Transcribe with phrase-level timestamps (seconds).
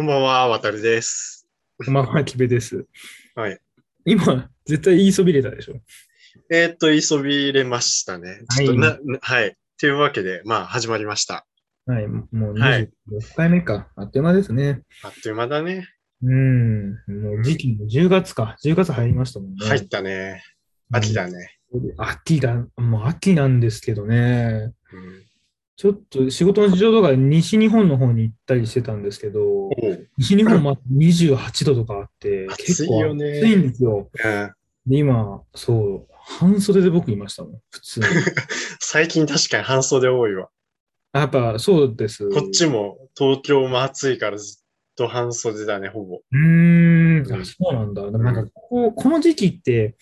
[0.00, 1.46] こんばんは、渡るです。
[1.84, 2.86] こんばんは、キベです。
[3.34, 3.60] はい。
[4.06, 5.74] 今、絶対言いそびれたでしょ。
[6.50, 8.40] えーっと、言いそびれましたね。
[8.56, 9.58] ちょっとな、なはい。
[9.78, 11.44] というわけで、まあ、始まりました。
[11.84, 13.88] はい、もうはい26回目か。
[13.94, 14.80] あっという間ですね。
[15.02, 15.86] あっという間だね。
[16.22, 16.92] うん。
[16.92, 18.56] もう時期も10月か。
[18.64, 19.66] 10月入りましたもんね。
[19.66, 20.42] 入ったね。
[20.90, 21.58] 秋だね。
[21.98, 22.54] 秋だ。
[22.78, 24.72] もう秋なんですけどね。
[24.94, 25.19] うん、
[25.80, 29.70] ちょっと仕事の事情とか西日本の方に行ったりしてたんですけど、
[30.18, 34.10] 西日本ま28度とかあって、結構暑いんですよ。
[34.86, 38.06] 今、そう、半袖で僕いましたもん、普通に。
[38.78, 40.50] 最近確かに半袖多いわ。
[41.14, 42.28] やっぱそうです。
[42.28, 44.62] こっちも東京も暑いからずっ
[44.96, 46.16] と半袖だね、ほぼ。
[46.16, 48.02] うーん、そうなんだ。
[48.04, 49.96] でもなんかこう、この時期って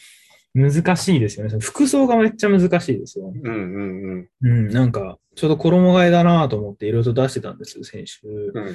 [0.54, 1.50] 難しいですよね。
[1.50, 3.32] その服装がめっちゃ難しいですよ。
[3.34, 4.28] うんうんうん。
[4.42, 8.20] うん、なんか、ちょうど衣替えだなと思っていろいろと出してたんです、先週。
[8.26, 8.74] うん、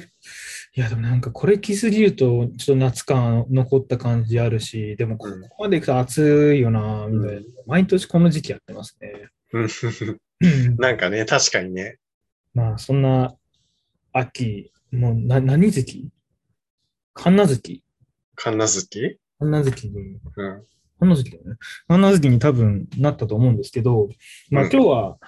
[0.74, 7.38] や、でもなんかこれ着すぎると、ちょっと夏感残った感じあるし、でもこうんこまで行くと暑いよなみたいな。
[7.38, 9.30] うん毎年この時期やってますね。
[10.76, 11.96] なんかね、確かにね。
[12.52, 13.34] まあ、そんな
[14.12, 16.10] 秋、もうな何月？
[17.14, 17.82] 神奈月
[18.34, 19.18] 神奈月？
[19.38, 20.62] 神奈月にうん。
[21.04, 21.56] 神奈月だよね。
[21.88, 24.08] 神奈月に多分なったと思うんですけど、
[24.50, 25.18] まあうん今日は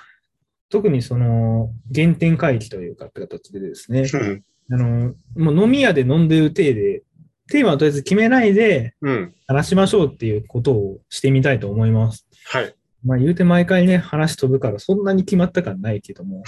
[0.68, 4.44] 特にその原点回帰というかって形でですね、うん。
[4.72, 7.02] あの、もう飲み屋で飲んでる体で、
[7.48, 9.34] テーマをとりあえず決めないでうん。
[9.46, 12.26] 話しましょうっていうことをしてみたいと思います。
[12.46, 12.74] はい。
[13.04, 16.42] まあ言うて毎回ね、話飛ぶからそんなに決まった感ないけども、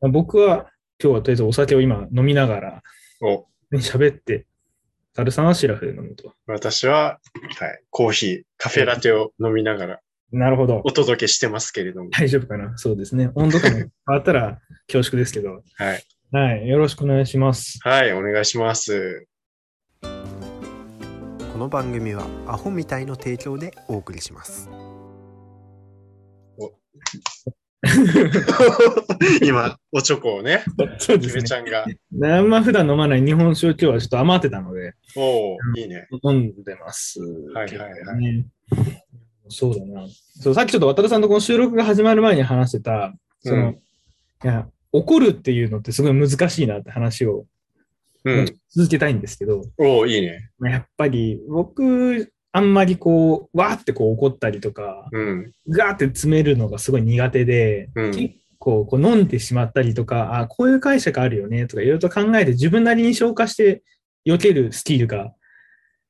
[0.00, 0.70] まあ僕は
[1.02, 2.82] 今日はとりあえずお酒を今飲みながら
[3.72, 4.46] 喋って、
[5.18, 6.32] タルさんはシラフで飲むと。
[6.46, 7.18] 私は、
[7.58, 10.80] はい、コーヒー、カフェラテを飲みながらなるほど。
[10.84, 12.10] お届けしてますけれども。
[12.10, 12.78] 大丈夫かな？
[12.78, 13.32] そうですね。
[13.34, 15.64] 温度感が変わったら恐縮ですけど。
[15.74, 16.04] はい。
[16.30, 16.68] はい。
[16.68, 17.80] よろしくお願いします。
[17.82, 19.26] はい、お願いします。
[20.02, 20.08] こ
[21.58, 24.70] の番組はアホみたいの提供でお送りします
[29.42, 30.64] 今、おチョコをね、
[30.98, 31.42] そうですね。
[31.44, 31.84] ちゃんが。
[31.84, 36.08] あんま普段飲まない日本酒を今日はちょっと余ってたので、おおいいね。
[36.24, 37.20] 飲んでます。
[37.20, 38.46] はいはいはいね
[39.48, 40.06] そうだな。
[40.40, 43.78] そう、さっきちょっと渡さんとこの収録が始まる前に話してた、その、うん
[44.44, 47.46] いや、怒るっていうのってすごい難しいなって話を
[48.24, 48.46] うん。
[48.70, 50.50] 続けたいんですけど、おおいいね。
[50.58, 55.52] まあやっぱり僕、あんまりこう、わーってこう怒ったりとか、うん。
[55.68, 63.84] ガーって詰めるのがすごい苦手で、うん結構こう飲んでしまったりとか、あこういう解釈あるよねとかいろいろと考えて自分なりに消化して
[64.26, 65.32] 避けるスキルが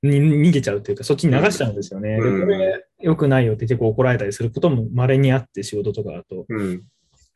[0.03, 2.17] に逃げちゃうというか、そっちに流しちゃうんですよね。
[2.19, 6.47] うんで、これ良くないよって結構怒られたりすることも稀にあって仕事とかだと。
[6.49, 6.85] うん。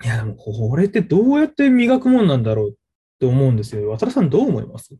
[0.02, 2.72] いや、でもこれってどうやって磨くもんなんだろうっ
[3.22, 3.88] て思うんですよ。
[3.90, 4.94] 渡田さんどう思います？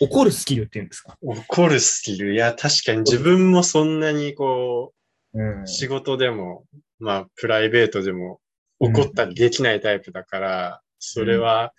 [0.00, 2.32] 怒るスキルっていうんですか、怒るスキル？
[2.32, 4.94] いや、確かに自分もそんなにこ
[5.34, 6.64] うんう、仕事でも、
[6.98, 8.40] まあ、プライベートでも
[8.80, 11.74] 怒ったりできないタイプだから、それは、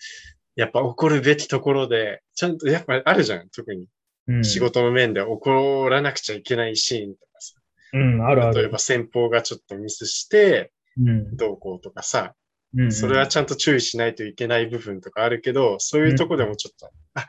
[0.56, 3.50] やっぱ怒るべきところで、ちゃんと、やっぱあるじゃん。
[3.50, 3.88] 特に
[4.28, 7.56] うん仕事の面で怒らなくちゃいけないシーンとかさ。
[7.94, 8.62] うん、あるある。
[8.62, 12.36] 例えば先方がちょっとミスして、うんどうこうとかさ、
[12.76, 17.28] うんそれはちゃんと注意しないといけない部分とかあるけど、そういうとこでもちょっと、あ、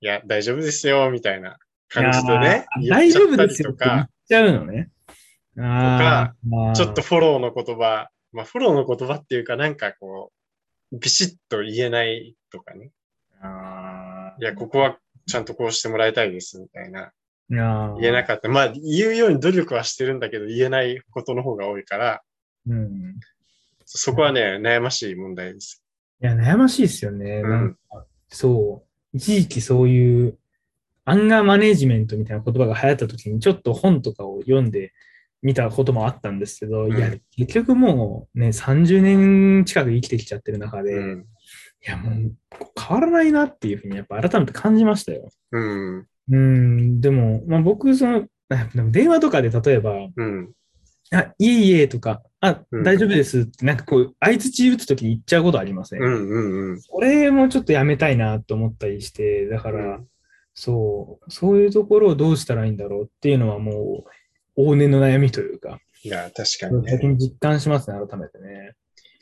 [0.00, 1.58] いや、大丈夫ですよ、みたいな
[1.88, 4.90] 感じでね、大丈夫たですよりとか、言っちゃうのね。
[5.58, 10.30] あーまあちょっとフォローの言葉、まあ、フォローの言葉っていうか、なんかこ
[10.92, 12.92] う、ビシッと言えないとかね。
[13.40, 17.10] あーいや、ここはちゃんとこうしてもらいたいです、みたいな。
[17.50, 18.48] いやー言えなかった。
[18.48, 22.22] まあ、言うように努力はしてるんだけど、言えないことの方が多いから、
[22.68, 23.14] うん。
[23.96, 25.82] そこはね、悩ましい問題です。
[26.20, 27.42] いや、悩ましいですよね。
[27.42, 29.16] うんなんかそう。
[29.16, 30.38] 一時期そういう
[31.06, 34.92] アンガーマネジメントみたいな言葉が流行った時にちょっと本とかを読んで
[35.40, 41.26] みたこともあったんですけど、うんいや、結局もうね、30年近く生きてきちゃってる中で、うん。
[41.86, 42.34] いや、もう
[42.78, 45.30] 変わらないなっていうふうにやっぱ改めて感じましたよ。
[45.52, 46.06] うん。
[46.30, 50.52] うん、でも、まあ僕、その、あ でも電話とかで例えば、うん。
[51.12, 56.28] あ、いえいえとか、あ、うん大丈夫ですって、なんかこう、相づち打つときに言っちゃうことありません、うん。
[56.28, 56.70] うん。
[56.72, 56.82] うん。
[56.82, 60.00] これもちょっとやめたいなと思ったりして、だから、
[60.54, 64.04] そう、そういうところをどうしたらいいんだろうっていうのはも
[64.56, 66.90] う、往年の悩みというか、いや、確かにね。
[66.90, 68.74] 最近実感しますね、改めてね。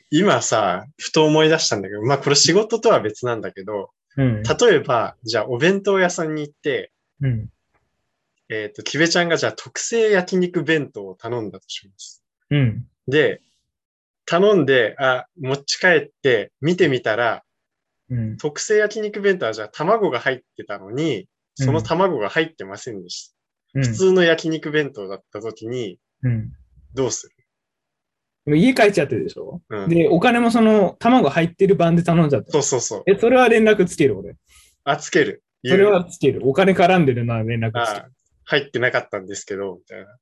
[0.09, 4.43] 今さ、ふと思い出したんだけど、まあこれ仕事とは別なんだけど、うん。
[4.43, 6.91] 例えば、じゃあお弁当屋さんに行って、
[7.21, 7.49] うん。
[8.49, 12.23] えっ、と、キベちゃんがじゃあ特製焼肉弁当を頼んだとします。
[12.49, 12.87] うん。
[13.07, 13.41] で、
[14.25, 17.43] 頼んで、あ、持ち帰って見てみたら、
[18.09, 18.37] うん。
[18.37, 23.31] 特製焼肉弁当はじゃあ卵が入ってたのに、その卵が入ってませんでした。
[23.31, 23.37] うん
[23.79, 26.51] 普通の焼肉弁当だった時に、うん。
[26.95, 27.29] どうす
[28.47, 28.57] る？
[28.57, 29.89] 家帰っちゃってるでしょ、うん。
[29.89, 32.51] で、お金もその卵入ってる版で頼んじゃった。
[32.53, 33.03] そうそうそう。
[33.05, 34.35] え、それは連絡つける俺。
[34.83, 35.43] あ、つける。
[35.63, 36.41] それはつける。
[36.47, 38.13] お金絡んでるのは連絡つける。
[38.47, 40.17] あ入ってなかったんですけど、みたいな。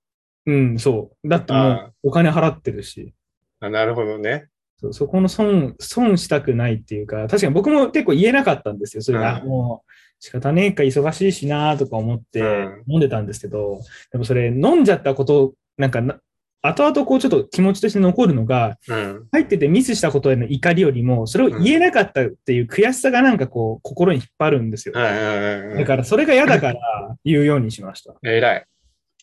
[0.47, 1.27] うん、そう。
[1.27, 3.13] だってもあうお金払ってるし。
[3.59, 4.47] あなるほどね。
[4.77, 9.03] そうそこの損、損したくないっていうか、確かに僕も結構言えなかったんですよ。
[9.03, 13.81] それが、うんもう仕方ねえか忙しいしなとか思ってうん飲んでたんですけど、
[14.11, 16.19] でもそれ飲んじゃったこと、なんかな、
[16.67, 19.27] 後々こうちょっと気持ちとして残るのが、うん。
[19.31, 24.93] 入っててミスしたことへの怒りよりも、それを言えなかったっていう悔しさがなんかこう、心に引っ張るんですよ。
[24.95, 26.75] だからそれが嫌だから
[27.23, 28.15] 言うようにしました。
[28.23, 28.65] 偉い。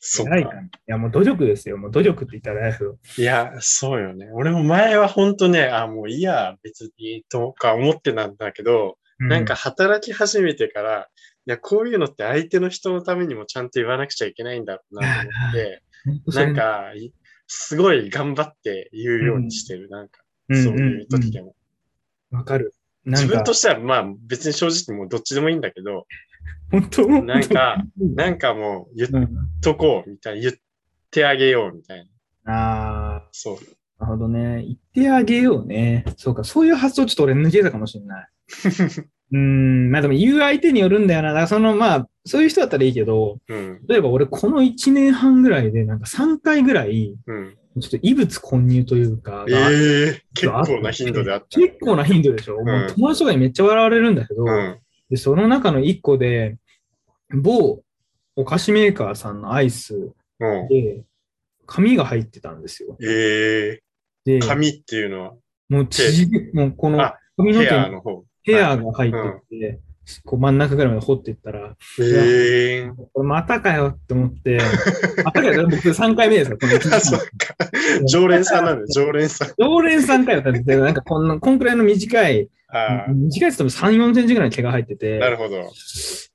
[0.04, 1.78] そっか偉いや、もう努力ですよ。
[1.78, 2.68] もう努力って言ったら。
[2.70, 4.28] いや、そうよね。
[4.32, 11.08] 俺も前は本当ね、あ、もういいや、別に、とか思ってたんだけど、うなんか、働き始めてから、
[11.46, 15.82] いや、こういうのって相手の人のためにもちゃんと言わなくちゃいけないんだろうなと思って、
[16.26, 17.12] なんか、い
[17.54, 19.90] すごい頑張って言うようにしてる。
[19.90, 21.54] なんか、うんそういう時でも。
[22.30, 22.74] わかる。
[23.04, 26.06] なんか自分としては、まあ別に正直もうどっちでもいいんだけど、
[26.72, 27.06] 本当？
[27.22, 29.28] なんか、うんなんかもう言っうん
[29.60, 30.54] とこうみたいな、言っ
[31.10, 32.08] てあげようみたい
[32.44, 32.52] な。
[32.52, 33.54] ああ、そう。
[34.00, 34.62] なるほどね。
[34.62, 36.06] 言ってあげようね。
[36.16, 38.28] そうか、そういう発想ちょっと俺抜けたかもしれない。
[39.32, 41.28] うーん、まあでも言う相手によるんだよな。
[41.28, 43.80] だからそのまあ、そういう人だったらいいけど、うん。
[43.88, 47.56] 例えば俺この1年半ぐらいでなんか3回ぐらい、うん。
[47.80, 51.58] ちょっと異物混入というか、えがえ結構な頻度であった。
[51.58, 54.78] 結構な頻度でしょ、もう友達とかにめっちゃ笑われるんだけど、うん。
[55.08, 56.58] で、その中の1個で、
[57.34, 57.82] 某
[58.36, 60.68] お菓子メーカーさんのアイスうん。
[60.68, 61.02] で、
[61.66, 62.98] 紙が入ってたんですよ。
[63.00, 63.80] え
[64.24, 65.32] でえ、紙っていうのは、
[65.68, 68.24] もう縮め、もうこのあ髪の毛の方。
[68.42, 69.12] ヘアが入っ
[69.48, 69.80] てて、
[70.24, 74.58] こう真ん中ぐらいまで掘っていったら、ええこれまたかよって思って、
[75.24, 77.26] またかよ、僕3回目ですよ、この1あ、 そっか。
[78.08, 79.48] 常連さんなんだよ、常連さん。
[79.58, 85.60] 常連さんかよってなんかこんな、こんくらいの短い、あ短いって言っても3、4センチぐらいの毛が入ってて、あ、なるほど。
[85.60, 85.60] い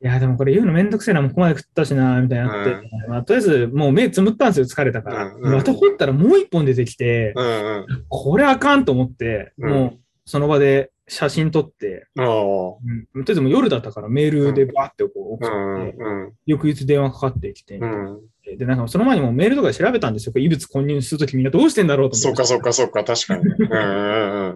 [0.02, 2.76] や、でもこれ言うのめんどくせえな、もうここまで食ったしな、みたいになって、
[3.10, 5.26] まあ、とりあえずもう目つむったんですよ、疲れたから。
[5.26, 7.86] うんうんまた掘ったらもう一本出てきて、うんうん。
[8.08, 18.20] これあかんと思って、うんもうその場で写真撮って、おうん、とりあえずもう夜だったからメールでバーってこう送ーって、うんうん翌日電話かかってきて、うん。
[18.58, 20.34] で、なんかその前にもうメールとかで調べたんですよ。
[20.38, 22.46] 異物混入するときみんなどうしてんだろうと思って。
[22.46, 23.44] そっかそっかそっか、確かに。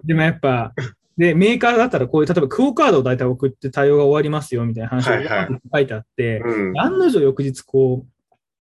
[0.04, 0.72] でもやっぱ、
[1.18, 8.06] で、メーカーだったらこういう、例えばクオカードを大体送って対応が終わりますよみたいな話はいはいが書いてあって、うん案の定翌日こ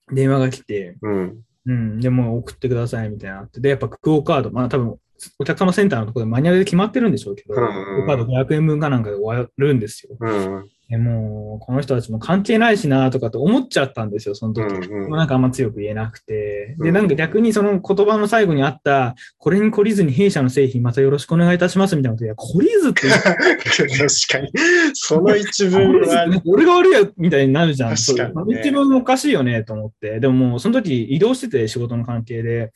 [0.10, 1.38] う、電話が来て、うん。
[1.66, 4.96] うん、でもう送ってくださいみたいなって、で、やっぱクオカード、まあ多分、
[5.40, 10.16] お客様センターのところでマニュアルで決まってるんでしょうけど、クうんカード500円分かなんかで終わるんですよ。
[10.20, 10.70] うん。
[10.90, 14.64] でもう、この人たちも関係ないしなとかって思っちゃったんですよ、その時。
[14.64, 16.76] うんうんなんかあんま強く言えなくて。
[16.80, 23.98] で、うんなんか逆にその言葉の最後にあった、これに懲りずに弊社の製品またよろしくお願いいたしますみたいなことで、いや、懲りずって 確
[24.32, 24.52] かに。
[24.94, 27.96] その一文は、 俺が悪いよみたいになるじゃん。
[27.96, 30.20] 確かにね一文おかしいよねと思って。
[30.22, 32.72] でももうその時移動してて仕事の関係で、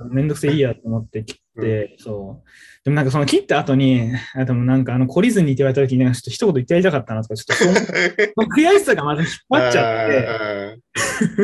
[0.00, 0.14] うん。
[0.14, 2.48] めんどくせえいいやと思って切って、そう。
[2.84, 10.78] でもなんかその切った後に、あでもなんかあの懲りずにって言われた時に、なんかちょっと一言言ってやりたかったなとか、ちょっと 悔しさがまた引っ張っちゃって、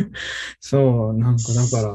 [0.00, 0.10] て。
[0.60, 1.94] そう、なんかだか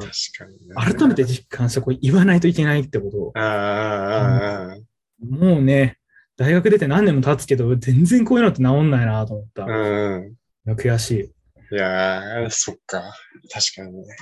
[0.76, 0.94] ら。
[0.94, 3.32] 改めて実感してこれ言わないといけないってことを。
[3.36, 4.78] ああ、ああ、
[5.22, 5.98] もうね、
[6.38, 9.64] 大学出て何年も経つけど、全然こういうのって治んないなと思った。
[9.64, 10.36] うん。
[10.74, 11.76] 悔しい。
[11.76, 13.14] いやー、そっか。
[13.52, 14.16] 確かにね。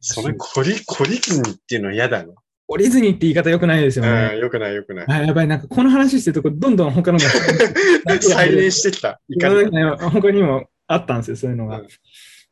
[0.00, 2.34] それ、懲り、懲りずにっていうの嫌だね。
[2.68, 4.38] 懲りずにって言い方良くないですようん、ね。
[4.38, 5.06] よくないよくない。
[5.08, 7.24] あやばい、なんかこの話してるとこ、どんどん他のが
[8.20, 9.20] 再燃してきた。
[9.28, 9.96] 怒りが。
[10.10, 11.82] 他にもあったんですよ、そういうのが。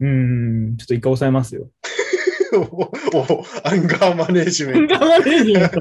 [0.01, 1.71] うん、ん、ちょっと一回抑えますよ。
[2.55, 2.59] お
[3.17, 4.95] おアンガーマネージメント。
[4.97, 5.81] アンガーマネージメント。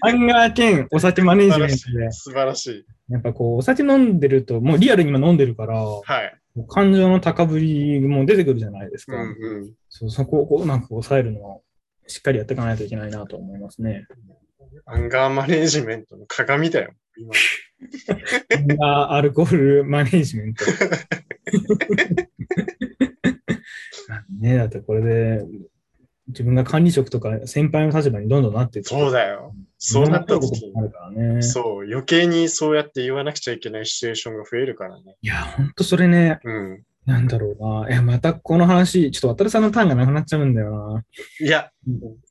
[0.00, 2.10] アンガー兼お酒マネージメントで。
[2.10, 2.84] 素晴らしい。
[3.10, 6.38] やっぱこう、お酒飲んでると、もうリアルに今飲んでるから、はい。
[6.68, 9.16] 感情の高ぶりも出てくるじゃないですか。
[9.16, 9.72] うんうん。
[9.90, 11.62] そうそこをこううまく抑えるのを
[12.06, 14.06] しっかりやっていかないといけないなと思いますね。
[14.84, 16.92] アンガーマネージメントの鏡だよ。
[17.16, 17.32] 今
[18.54, 20.64] アンガーアルコールマネージメント。
[24.08, 25.44] まあね、だってこれで
[26.28, 29.54] 自分が管理職とか先輩の立場にどんどんなってそうだよ。
[29.78, 31.42] そうなった時にことになるからね。
[31.42, 35.16] そう、余計にそうやって言わなくちゃいけないシチュエーションが増えるからね。
[35.20, 36.82] いや、ほんとそれね、うん。
[37.06, 37.88] なんだろうな。
[37.88, 41.02] いや、またこの話、ちょっと渡さんのターンがなくなっちゃうんだよ
[41.40, 41.70] いや、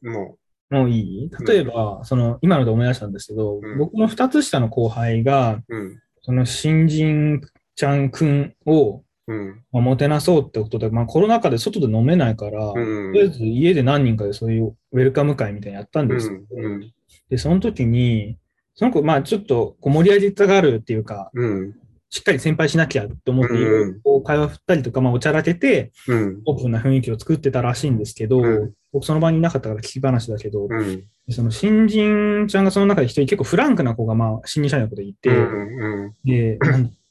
[0.01, 0.11] な。
[0.11, 0.37] も
[0.69, 1.29] もういい？
[1.47, 5.99] 例えば、その、今ので思い出したんですけど、うん僕の二つ下の後輩が、う、うん。
[6.23, 7.39] その新人
[7.75, 9.63] ちゃんくんを、うん。
[9.71, 12.71] まあ、もてなそうってことで、まあコロナ禍で外で飲めないから、う
[13.09, 16.33] んとりあえず家で何人かでそういうウェルカム会みたいなのやったんうですよ。
[16.33, 16.45] ん。
[16.51, 16.93] うん。
[17.29, 18.37] で、その時に、
[18.73, 21.75] その子、まあちょっとこう盛り上げたがるっていうか、うん。
[22.15, 23.53] しっかり先輩しなきゃって思って、
[24.01, 26.41] こう会話振ったりとか、まあおちゃらけて、うん。
[26.45, 31.03] オープンな雰囲気を作ってたらしいんですけど、うん僕その場にいなかったから聞き話だけど、うん。
[31.29, 36.13] その新人ちゃんがその中で一人結構フランクな子がまあ新入社員の子でいて、うん。
[36.23, 36.57] で、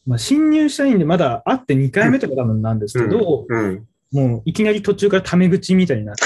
[0.06, 3.87] まあ、新入社員でまだ会って2回目とか多分なんですけど、うん。
[4.11, 6.23] もういきなり途中からタメ口みたいになって、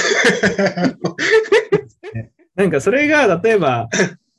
[2.55, 3.89] なんかそれが例えば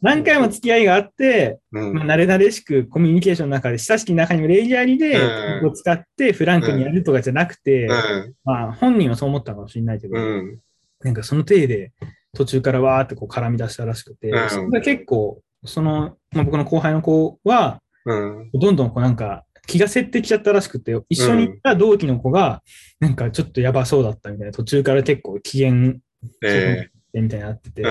[0.01, 1.93] 何回も付き合いがあって、うん。
[1.93, 8.33] まあ、慣れ慣れしくコミュニケーションの中で親しき中にも礼儀ありで、うんを使ってフランクにやるとかじゃなくて、うん。
[8.43, 10.59] まあ本人はそう思ったかもしれないけど、うん。
[11.01, 11.91] なんかその体で
[12.33, 18.49] 途中からわーってこう絡み出したらしくて、うんそれが結構、その、まあ、僕の後輩の子は、うん。
[18.53, 22.63] どんどんこうなんか気がせってきちゃったらしくて、一緒に行った同期の子が、
[22.99, 25.95] なんかちょっとやばそうだったみたいな、途中から結構機嫌
[26.43, 27.83] えみたいになってて。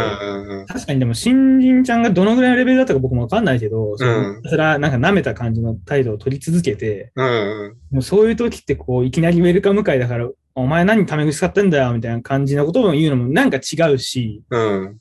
[0.69, 7.77] 確かにでも新人ちゃんがどのぐらいのレベルだったか僕もわかんないけど、そのうんそれはなんか舐めた感じの態度を取り続けて、うん。
[7.91, 14.87] もうそういう時ってこういきなりウェルカム会だから、お前何タメ口使ってんだよみたいな感じのことを言うのもなんか違うし、うん。
[14.91, 14.97] っ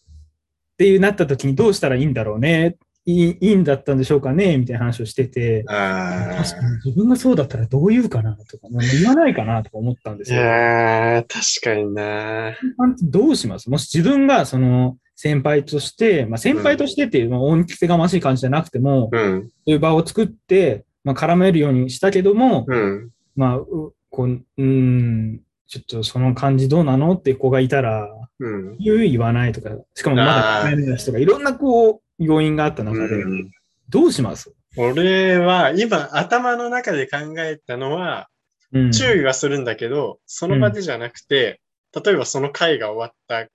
[0.77, 4.57] ていうなった時にどうしたらいいんだろうね、いいいいんだったんでしょうかね？
[4.57, 10.41] みたいな話をしてて、あ確かに自分がそうだったらどう言うかなとか、言わないかなとか思ったんですよ。
[10.41, 12.53] やー、確かにな。
[13.01, 13.69] どうします？
[13.69, 19.37] もし自分がその先輩として、まあ、先輩としてっていう、まあ、恩着せがましい感じじゃなくても、そうん。
[19.37, 23.09] ういう場を作って、まあ、絡めるようにしたけども、うん。
[23.35, 24.27] まあ、うこう、
[24.63, 27.13] ん、ちょっとその感じどうなの？
[27.13, 28.09] って子がいたら、
[28.39, 28.77] うん。
[28.77, 33.51] 言う言わないとか、しかもまだあー1回目だしとか、いろんなこう、要因があった中で、うん。
[33.89, 34.53] どうします？
[34.77, 38.27] 俺は今頭の中で考えたのは
[38.74, 38.91] うん。
[38.91, 41.62] 注意はするんだけど、その場でじゃなくて、
[41.95, 43.47] 例えばその会が終わった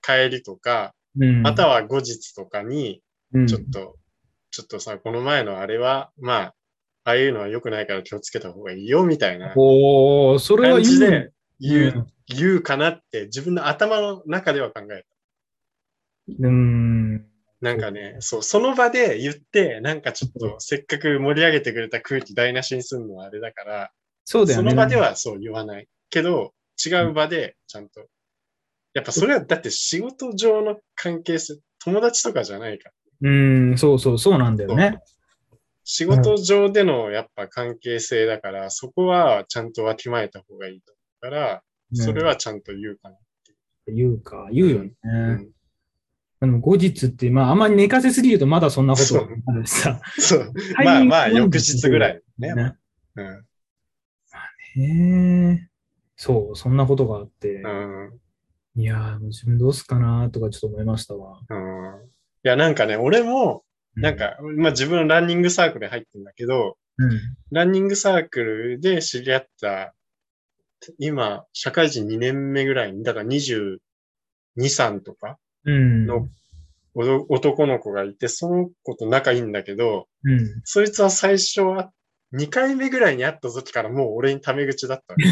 [0.00, 3.02] 帰りとか、うん、または後日とかに、
[3.34, 3.96] うん、ちょっと、
[4.52, 6.54] ちょっとさ、この前のあれは、まあ、
[7.02, 12.06] ああいうのは良くないから気をつけた方がいいよ、みたいなおー、それは感じで言う、うん。
[12.28, 15.04] 言うかなって自分の頭の中では考え
[16.38, 17.26] うん。
[17.60, 17.66] た。
[17.66, 23.90] なんかね、そう、その場で言って、なんかちょっとせっかく盛り上げてくれた空気台無しにするのはあれだから、
[24.24, 24.70] そうだよね。
[24.70, 25.88] その場ではそう言わない。
[26.10, 26.52] けど、
[26.84, 28.06] 違う場でちゃんと。
[28.94, 32.94] やっぱそれはだって仕事上の関係性、友達とかじゃないから。
[33.22, 34.98] うん、そうそう、そうなんだよね。
[35.84, 41.62] 仕事上でのやっぱ関係性だから、そこはちゃんとわきまえた方がいいと思うから、
[41.92, 43.16] それはちゃんと言うかな。
[43.88, 44.92] うん、言うか、言うよね。
[45.04, 45.50] うん
[46.40, 50.00] でも後日って、まあ、あんまり寝かせすぎるとまだそんなことになるしさ。
[50.18, 50.52] そう。
[50.82, 52.54] まあまあ、翌日ぐらいね。
[52.54, 52.74] ね
[53.16, 53.44] うん。
[54.76, 55.68] へえ。
[56.16, 57.56] そう、そんなことがあって。
[57.56, 58.20] うん。
[58.76, 61.40] いやー、自分どうすっかなとかちょっと思いましたわ。
[61.48, 62.04] うん。
[62.06, 62.08] い
[62.42, 67.20] や、なんかね、俺も、なんか、まあ自分のランニングサークルに入ってるんだけど、うん、
[67.50, 69.94] ランニングサークルで知り合った、
[70.98, 73.78] 今、社会人2年目ぐらいに、だから22、
[74.56, 76.06] 3とかうん。
[76.06, 76.28] の
[76.94, 80.60] おど男の子がいて、その子と仲いいんだけど、うん。
[80.64, 81.90] そいつは最初は、
[82.32, 85.16] 2回目ぐらいに会った時からもう俺にタメ口だった。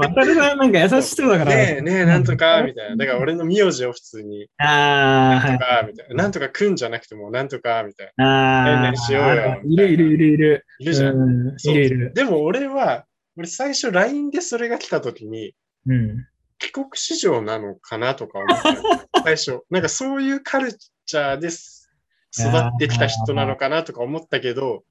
[0.00, 1.56] 渡るさんなんか優しそうだから。
[1.56, 2.96] ねえ、ねえ、 なんとか、みたいな。
[2.96, 5.50] だから俺の名字を普通に、ああ、はい。
[5.50, 6.14] なんとか、みたいな。
[6.14, 8.24] なんとかくんじゃなくても、なんとか、みたいな。
[8.24, 10.66] ああ、何々しようよいるいるいるいる。
[10.78, 11.56] いるじゃん。
[11.62, 12.12] いるいる。
[12.14, 15.54] でも俺は、俺最初 LINE でそれが来た時に、
[15.86, 16.26] うん。
[16.60, 18.82] 帰国子女なのかなとか思ったよ。
[19.24, 19.60] 最初。
[19.70, 21.90] なんかそういうカルチャーです。
[22.38, 24.84] 育ってきた人なのかなとか思ったけど、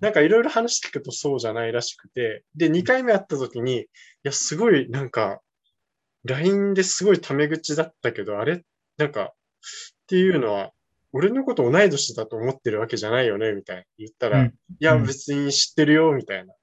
[0.00, 3.86] なんかいろいろ話聞くとそうじゃないらしくて、で、2回目会った時に、い
[4.24, 5.40] や、すごいなんか、
[6.24, 8.64] LINE ですごいタメ口だったけど、あれ？
[8.96, 9.30] なんか、っ
[10.08, 10.72] ていうのは、
[11.12, 16.54] 俺のこと同い年だと思ってるわけじゃないよねみたいな言ったら、うんいや、うん別に知ってるよ、みたいな。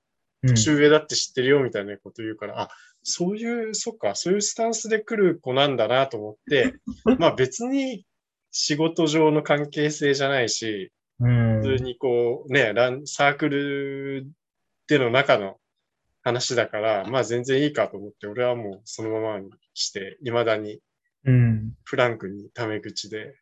[0.44, 2.70] うん年上だって知ってるよ、みたいなこと言うから、あ、
[3.04, 6.76] そういう、そっか、そういうスタンスで来る子なんだなと思って、
[7.20, 8.06] まあ別に
[8.52, 11.62] 仕事上の関係性じゃないし、うん。
[11.62, 14.28] 普通にこう、ね、ラン、サークル
[14.88, 15.58] での中の
[16.22, 20.82] 話だから、まあ全然いいかと思って、俺はもうそのままにして、未だに
[21.26, 21.74] うん。
[21.84, 23.36] フランクにタメ口で。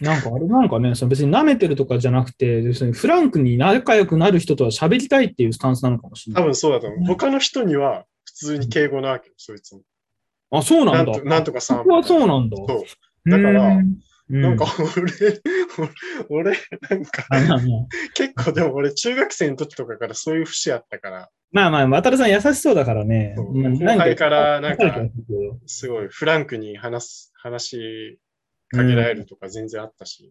[0.00, 6.42] なんかあれなんかね、その別に舐めてるとかじゃなくて、にフランクに仲良くなる人とは喋りたいっていうスタンスなのかもしれない。
[6.42, 7.04] 多分そうだと思う。
[7.06, 9.82] 他の人には普通に敬語なわけよ、そいつも。
[10.50, 11.78] あ、そうなんんとなんとかさん。
[11.78, 12.56] 僕はそうなんだ。
[12.56, 12.84] そ
[13.26, 13.30] う。
[13.30, 13.82] だから
[14.28, 14.66] なんか
[16.28, 16.56] 俺、 俺、
[16.90, 17.26] なんか、
[18.14, 23.34] 結構でも俺中学生の時とかからそういう節あったから、まあまあ、渡るさん優しそうだからね。
[23.36, 25.00] 後輩からなんか
[25.66, 28.18] すごいフランクに話す、話し
[28.68, 30.30] かけられるとか全然あったし、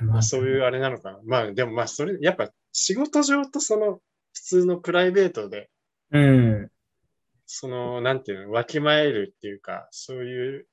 [0.00, 1.18] まあ、そういうあれなのかな。
[1.24, 4.00] まあでもまあそれ、やっぱ仕事上とその
[4.32, 5.68] 普通のプライベートで、
[6.12, 6.70] うん。
[7.50, 10.66] その、なんていうの、わきまえるっていうか、そういう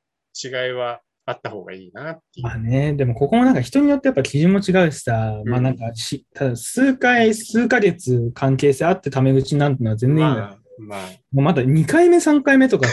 [0.43, 2.53] 違いはあった方がいいなっていうま。
[2.53, 10.47] あね、でもここもなんか人によってやっぱ基準も違うしさ、まあなんかし、ただ数回、数ヶ月関係性あってタメ口なんてのは全然いいんだよ。
[10.47, 10.99] まあ、まあ、
[11.31, 12.89] もうまだ2回目、3回目とか、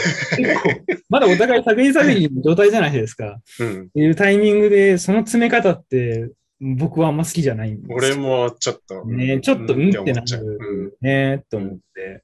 [1.09, 3.41] まだお互い探り探りの状態じゃないですか。
[3.59, 3.81] うん。
[3.81, 6.29] っていうタイミングで、その詰め方って、
[6.61, 9.05] 僕はあんま好きじゃないんですよ俺もちょっと。
[9.05, 10.45] ね、ちょっとうんってな思っちゃう。
[10.45, 10.57] うん。
[10.85, 12.22] るね、と思って。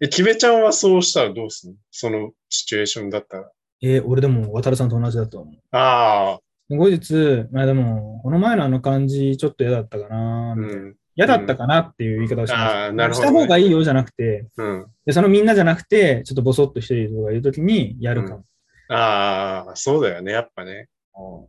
[0.00, 1.78] え、キベちゃんはそうしたらどうするの？
[1.90, 3.50] そのシチュエーションだったら。
[3.82, 5.54] えー俺でも渡るさんと同じだと思う。
[5.72, 10.74] ああ、後日、まあでも、この前のあの感じ、ちょっと嫌だったかな、たいな。
[10.76, 10.94] ん。
[11.16, 12.84] 嫌だったかなっていう言い方をしました。
[12.84, 14.86] ああ、なるほど、した方がいいよじゃなくて、うん。
[15.04, 18.44] でそのみんなじゃなくて、ちょっとボソッと一人とかいうときにやるかも。
[18.90, 20.88] ああ、そうだよね、やっぱね。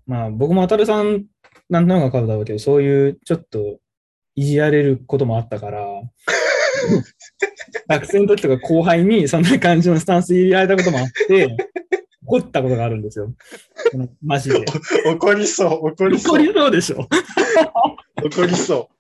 [0.08, 1.26] まあ僕も渡るさん
[1.70, 3.78] なんとなくわかるだろうけど、そういうちょっと
[4.36, 5.86] いじられることもあったから、
[7.88, 11.58] 学生の時とか後輩にそんな感じのスタンス入れられたこともあって、
[12.26, 13.34] 怒ったことがあるんですよ。
[14.24, 14.66] マジで。
[15.06, 17.08] 怒りそう、怒り怒そう、りそうでしょ。
[18.24, 19.00] 怒りそう。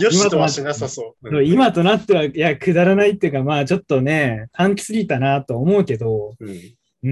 [0.00, 1.38] よしとはしなさそう。
[1.38, 6.48] うん今となっては、いや、くだらないっていうか、まあちょっとね、短期すぎたなと思うけど、うん
[7.04, 7.10] うー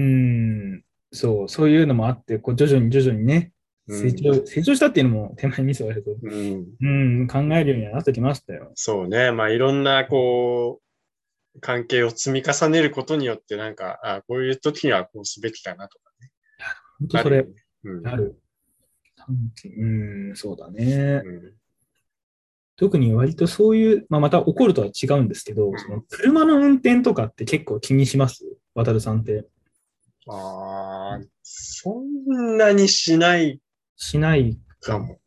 [0.77, 3.51] ん、そう、そういうのもあって、こう徐々に徐々にね、
[3.87, 8.71] 成長、成長したっていうのも手前にミスはあるけど、うん、うん、考えるようにはなってきましたよ。
[8.75, 9.31] そうね。
[9.31, 10.81] まあ、いろんな、こ
[11.55, 16.11] う、関係を積み重ねることによって、なんか、あこういう時にはこうすべきだなとか
[16.99, 17.45] 本当それ
[18.05, 18.39] ある。
[19.27, 19.31] う
[19.83, 21.21] んうん、そうだね。
[21.25, 21.53] うん
[22.77, 28.43] 特に割とそういう、まあ、また怒るとは違うんですけど、その車の運転とかって結構気にします？
[28.73, 29.45] 渡るさんって。
[30.27, 33.59] ああ、そんなにしない
[34.01, 35.19] しないかも。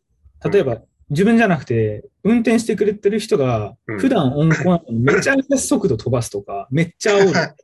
[0.45, 7.55] 例えば、自分じゃなくて、運転してくれてる人がうん、普段温厚なのにめちゃめちゃ速度飛ばすとか、 めっちゃ煽る。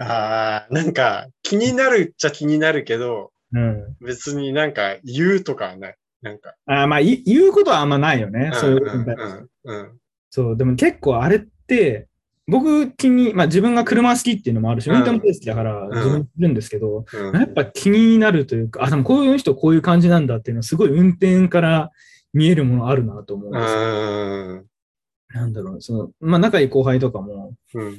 [0.02, 3.96] ああ、なんか気になるっちゃ気になるけど、うん。
[4.00, 5.96] 別になんか言うとかはない。
[6.22, 6.54] なんか。
[6.66, 8.50] あーまあ、い言うことはあんまないよね。
[8.54, 9.44] そういうことに対して
[10.30, 12.08] そう、でも結構あれって、
[12.50, 21.90] 僕気に、まあ自分が車好きっていうのもあるし、うん運転も大好きだからん自分するんですけど、うんやっぱ気になるというか、あ、でもこういう人こういう感じなんだっていうのはすごい運転から
[22.32, 23.80] 見えるものあるなと思うんうですよ。
[24.56, 24.66] ん。
[25.32, 27.98] なんだろう、その、まあ仲いい後輩とかも、うん。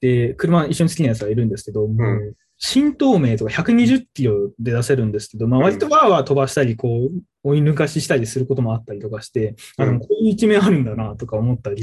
[0.00, 11.82] で、車一緒に好きなやつがいるんですけど、もう、新東名とか120キロで出せるんですけど、まあ割とわーわー飛ばしたり、こう、追い抜かししたりすることもあったりとかして、あ、でもこういう一面あるんだなとか思ったり、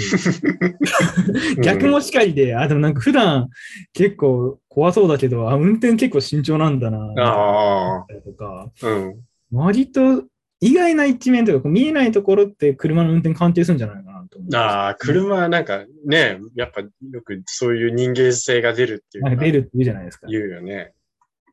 [1.62, 3.50] 逆もしかりで、あ、でもなんか普段
[3.94, 9.16] 結構怖そうだけど、あ、運転結構慎重なんだな、あとか、あ、うん。
[9.52, 10.24] 割と
[10.62, 14.56] 意外な一面というか、見えないところって車の運転関係するんじゃないかなと思う。
[14.56, 16.90] ああ、車はなんかね、やっぱよ
[17.24, 20.28] くそういう人間性が出るっていうなんかか出るって言うじゃないですか。
[20.28, 20.94] 言うよね。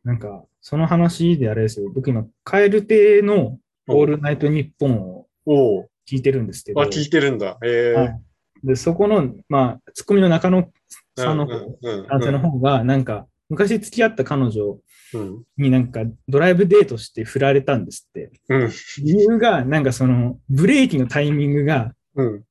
[0.03, 1.91] なんか、その話であれですよ。
[1.95, 7.59] 僕今、カエル亭のオールナイトニッポンを聞いてるんですけど、あ、聞いてるんだ。
[7.65, 8.21] ええはい
[8.65, 10.69] で、そこの、まあ、ツッコミの中野
[11.17, 14.79] さんの方、うん男性の方が、なんか、昔付き合った彼女
[15.15, 15.43] うん。
[15.57, 18.33] になんかドライブデートして振られたんですって。
[18.49, 18.71] うん。
[19.05, 22.43] 理由が、なんかその、ブレーキのタイミングがうん。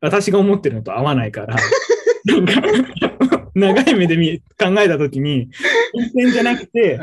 [0.00, 1.56] 私が思ってるのと合わないから、
[2.26, 2.52] なんか、
[3.54, 5.48] 長い目で見考えたときに、
[5.94, 6.98] 運転じゃなくて、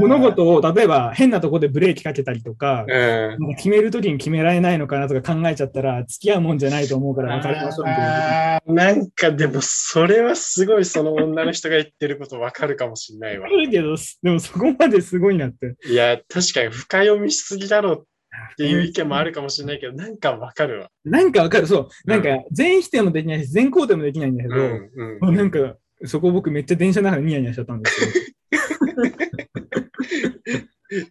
[0.00, 3.56] 物事を、例えば変なとこでブレーキかけたりとか、うん。
[3.56, 8.74] 決めるときに決められないのかなとか考えちゃったら、付き合うもんじゃないと思うから別れましょうみたいな。
[8.74, 13.50] なんかでもそれはすごいその女の人が言ってることわかるかもしれないわわ。
[13.50, 15.76] かるけど、でもそこまですごいなって。
[15.86, 18.06] いや、確かに深読みしすぎだろう
[18.52, 20.88] っていう意見もあるかもしれないけど、なんかわかるわ。
[21.04, 22.10] なんかわかる、そう。
[22.10, 25.18] なんか全否定もできないし、全肯定もできないんだけど、うん。
[25.22, 28.08] うんなんか、そこ僕めっちゃ電車の中でニヤニヤしちゃったんですよ。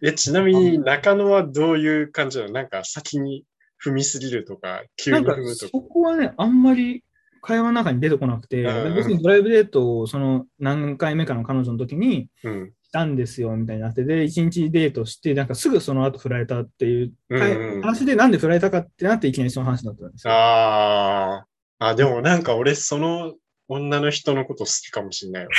[0.02, 2.52] え、ちなみに中野はどういう感じなの？
[2.52, 3.44] なんか先に
[3.84, 5.88] 踏みすぎるとか、急に踏むとそか。
[5.88, 7.04] こはね、あんまり
[7.42, 8.62] 会話の中に出てこなくて、
[8.94, 12.72] 別にドライブデートをその何回目かの彼女の時にうん。
[12.84, 20.32] したんですよみたいになって、で、一日デートして、なんかすぐその後振られたっていう、うんうん話でなんで振られたかってなっていきなりその話になったんですよ。
[20.32, 21.44] あ
[21.80, 21.88] あ。
[21.88, 23.34] あ、でもなんか俺その
[23.68, 25.50] 女の人のこと好きかもしれないわ。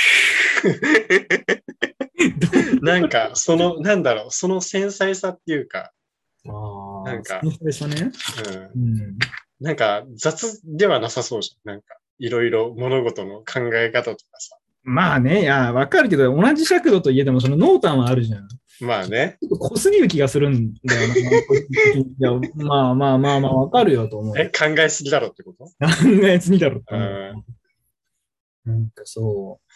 [2.82, 5.92] なんか、その、なんだろう、その繊細さっていうか、
[6.48, 8.12] あなんかそうでしたね。
[8.74, 9.18] うん、うん。
[9.60, 11.72] なんか雑ではなさそうじゃん。
[11.72, 14.56] なんか、いろいろ物事の考え方とかさ。
[14.84, 18.48] まあね、いや、わかるけど、同じ尺度といえども、その濃淡はあるじゃん。
[18.80, 19.38] まあね。
[19.40, 21.14] ちょっと濃すぎる気がするんだよな。
[21.16, 21.22] い
[22.18, 24.38] や、まあまあまあまあ、わかるよと思う。
[24.38, 25.64] え、考えすぎだろってこと？
[25.64, 25.70] 考
[26.24, 27.55] えすぎだろって思ううん
[28.66, 29.72] なんかそう、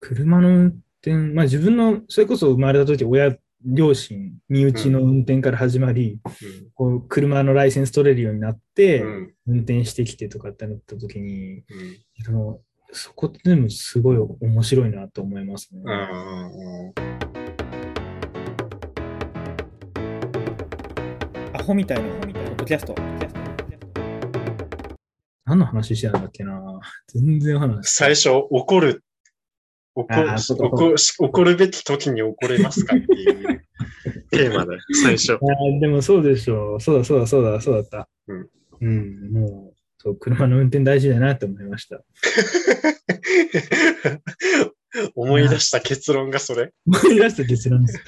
[0.00, 0.66] 車の運
[1.00, 6.18] 転、まあ自分の、それこそ生まれた時、親、両親、身内の運転から始まり、
[6.74, 9.08] こう車のライセンス取れるようになって、うん。
[9.08, 9.34] うん。
[9.46, 11.64] 運転してきてとかってなった時に、うん。
[12.24, 12.60] その
[12.92, 15.82] そこってでもすごい面白いなと思いますね。
[15.84, 16.92] うんうんうん。
[21.54, 23.41] アホみたいな、アホみたいな、ポッドキャスト。
[25.44, 29.04] 何の話してたんだっけな全然話最初、怒る。
[29.94, 33.62] 怒怒怒るべき時に怒れますかっていう
[34.30, 35.34] テーマで、最初。
[35.34, 36.80] あーでもそうでしょう。
[36.80, 38.08] そうだそうだそうだそうだった。
[38.28, 38.48] うん。
[38.80, 42.02] うん、もう、そう、車の運転大事だなって思いました。
[45.14, 46.72] 思い出した結論がそれ。
[46.86, 48.02] 思い出した結論です。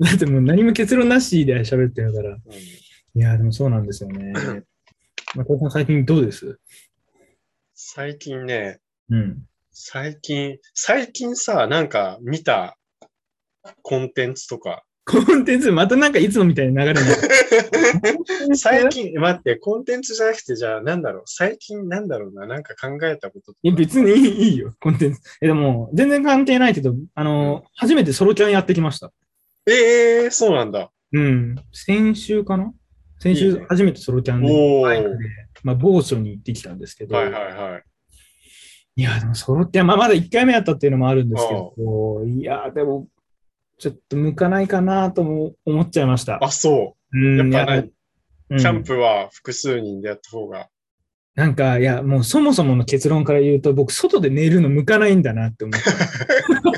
[0.00, 2.36] だってもう何も結論なしで喋ってるから。
[3.14, 4.32] いやー、でもそうなんですよね。
[5.34, 6.58] まあ、小田さん最近どうです？
[7.74, 9.42] 最近ね、うん。
[9.70, 12.76] 最近、最近さ、なんか見た
[13.82, 17.00] コンテンツとか、コンテンツ、またなんかいつもみたいな流れ
[18.48, 23.58] に 最近、待って、コンテンツじゃなくて、じゃあ、なんだろう、最近なんだろうな、なんか考えたこととか。
[23.62, 25.20] いや、別にいいよ、コンテンツ。
[25.40, 29.10] え、でも、全然関係ないけど、あの、初めてソロキャンやってきました。
[29.66, 30.90] ええー、そうなんだ。
[31.12, 31.56] うん。
[31.72, 32.74] 先週かな？
[33.18, 35.16] 先週初めてソロキャンで、バイクで、
[35.62, 37.82] まあ、某所に行ってきたんですけど、はいはいはい。
[38.96, 43.08] いや、でもソロキャン、まあ、まだ1回目やったっていうのもあるんですけど、いや、でも、
[43.78, 46.38] ちょっと向かないかなとも思っちゃいました。
[46.42, 47.44] あ、そうう。
[47.44, 47.88] んやっぱね、いや
[48.50, 50.68] うんキャンプは複数人でやった方が。
[51.34, 56.77] なんか、いや、もうそもそもの結論から言うと、僕、外で寝るの向かないんだなって思った。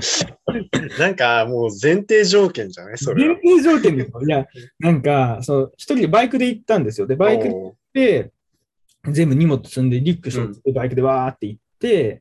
[0.98, 2.98] なんかもう前提条件じゃない？
[2.98, 3.40] それ前は。
[3.42, 4.20] 提条件ですよ。
[4.26, 4.46] いや、
[4.78, 7.06] なんか、そう、一人でバイクで行ったんですよ。
[7.06, 8.30] で、バイクおーで、
[9.10, 12.20] 全部荷物積んで、リュック背負って、バイクでわーって行って、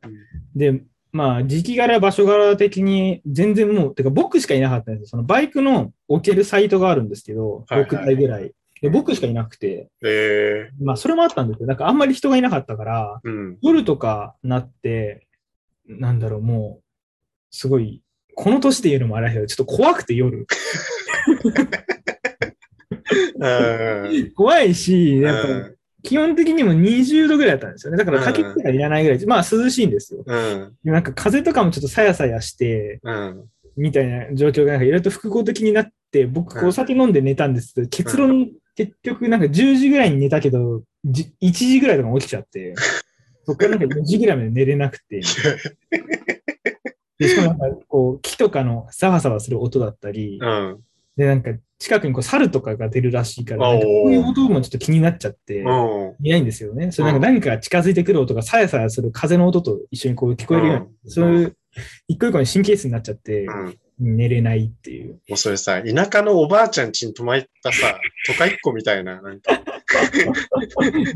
[0.56, 5.08] で、まあ、時期柄、場所柄的に、全然もう、てか僕しかいなかったんですよ。
[5.08, 8.52] そのバイクの置けるサイトがあるんですけど、はいはい6台ぐらい。
[8.82, 11.68] で、僕しかいなくて、えまあ、それもあったんですよ。
[11.68, 13.58] なんかあんまり人がいなかったから、ー、うん。
[13.64, 15.26] 夜とかなって、
[15.88, 16.84] なんだろう、もう、
[17.50, 18.02] すごい、
[18.36, 20.46] この年で言うのもあれだけど、ちょっと怖くて夜。
[23.40, 27.98] うん怖いし、やっぱうん気本的にも20度ぐらいだったんですよね。
[27.98, 29.26] だから、焚き火がいらないぐらい。
[29.26, 30.24] まあ、涼しいんですよ。
[30.86, 33.46] なんか風とかもちょっとさやさやして、うん。
[33.76, 42.74] みたいな状況がなんかいろいろと複合的になって、僕、お酒飲んで寝たんですけど、結論、結局なんか10時ぐらいに寝たけど、じ1時ぐらいとか起きちゃって、
[43.46, 45.22] そこからなんか4時ぐらいまで寝れなくて、
[47.18, 50.80] でしかもなんかこう、木とかのサワサワする音だったり、うん。
[51.16, 56.16] で、なんか近くにこう猿とかが出るらしいから、こういう音もちょっと気になっちゃって、うん。
[56.22, 56.92] いないんですよね。
[56.92, 61.58] それなんか何か近づいてくる音がさやさやする風の音と一緒にこう聞こえるように、うんそういう
[62.08, 63.78] 一個一個に神経質になっちゃって、うん。
[64.00, 65.14] 寝れないっていう。
[65.28, 69.60] もうそれさ、田舎のおばあちゃん家に泊まったさ、都会っ子みたいな、なんか。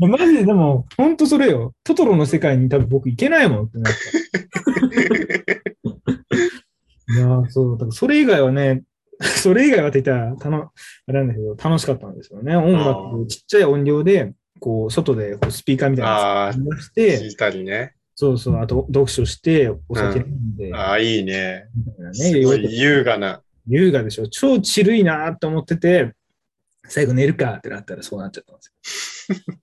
[0.00, 1.74] マジででも、ほんとそれよ。
[1.84, 4.61] トトロの世界に多分僕行けないもんってなった。
[7.14, 8.82] いやーそう、だからそれ以外はね、
[9.20, 10.72] それ以外はって言ったら、たの
[11.06, 12.56] あれなんだけど、楽しかったんですよね。
[12.56, 17.94] 音あ楽、ちっちゃい音量で、こう、外でこうスピーカーみたいなあのをし聞て、いたりね。
[18.14, 21.66] そうそう、あと読書して、お酒飲んで、ああ、いいね。
[21.98, 23.42] ね、すごい優雅な。
[23.66, 24.28] 優雅でしょ。
[24.28, 26.12] 超チルいなーって思ってて、
[26.88, 29.56] 最後寝るかってなったらそうなっちゃったんですよ。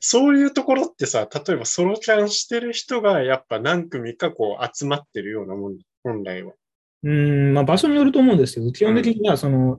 [0.00, 5.78] そういうところってさ、例えばソロキャンしてる人がやっぱ何組かこう集まってるようなもん、
[6.12, 6.52] 本来は。
[7.04, 7.10] うー
[7.50, 9.78] ん、まあ場所によると思うんですけど、基本的にはその、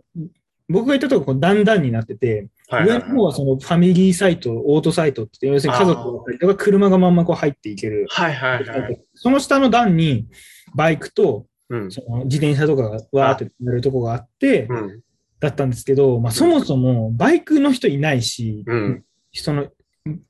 [0.67, 2.99] 僕が行ったところこう段々になってて、はいはいはい。
[2.99, 8.05] 上の方はそのファミリーサイト、オートサイトって要するに家族だったりとか車がまんまこう入っていける。
[8.09, 9.01] はいはいはい。
[9.15, 10.27] その下の段に
[10.75, 11.91] バイクとうん。
[11.91, 15.01] その自転車とかがわーってやるとこがあって、うん。
[15.39, 19.03] だったんですけど、まあそもそもバイクの人いないし、うん。
[19.33, 19.67] その、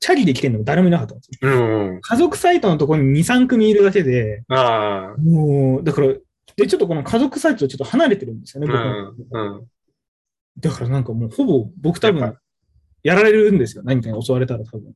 [0.00, 1.50] チャリで来てるのも誰もいなかったんですよ。
[1.50, 1.90] うん。
[1.94, 2.00] うん。
[2.00, 5.20] 家族サイトのところに2、3組いるだけで、ああ。
[5.20, 6.08] もう、だから、
[6.56, 9.56] で、ちょっとこの家族サイトとちょっと離れてるんですよね、う僕はん。
[9.56, 9.66] うん。
[10.58, 12.36] だからなんかもうほぼ僕多分、
[13.02, 13.82] やられるんですよ。
[13.84, 14.92] 何かに襲われたら多分。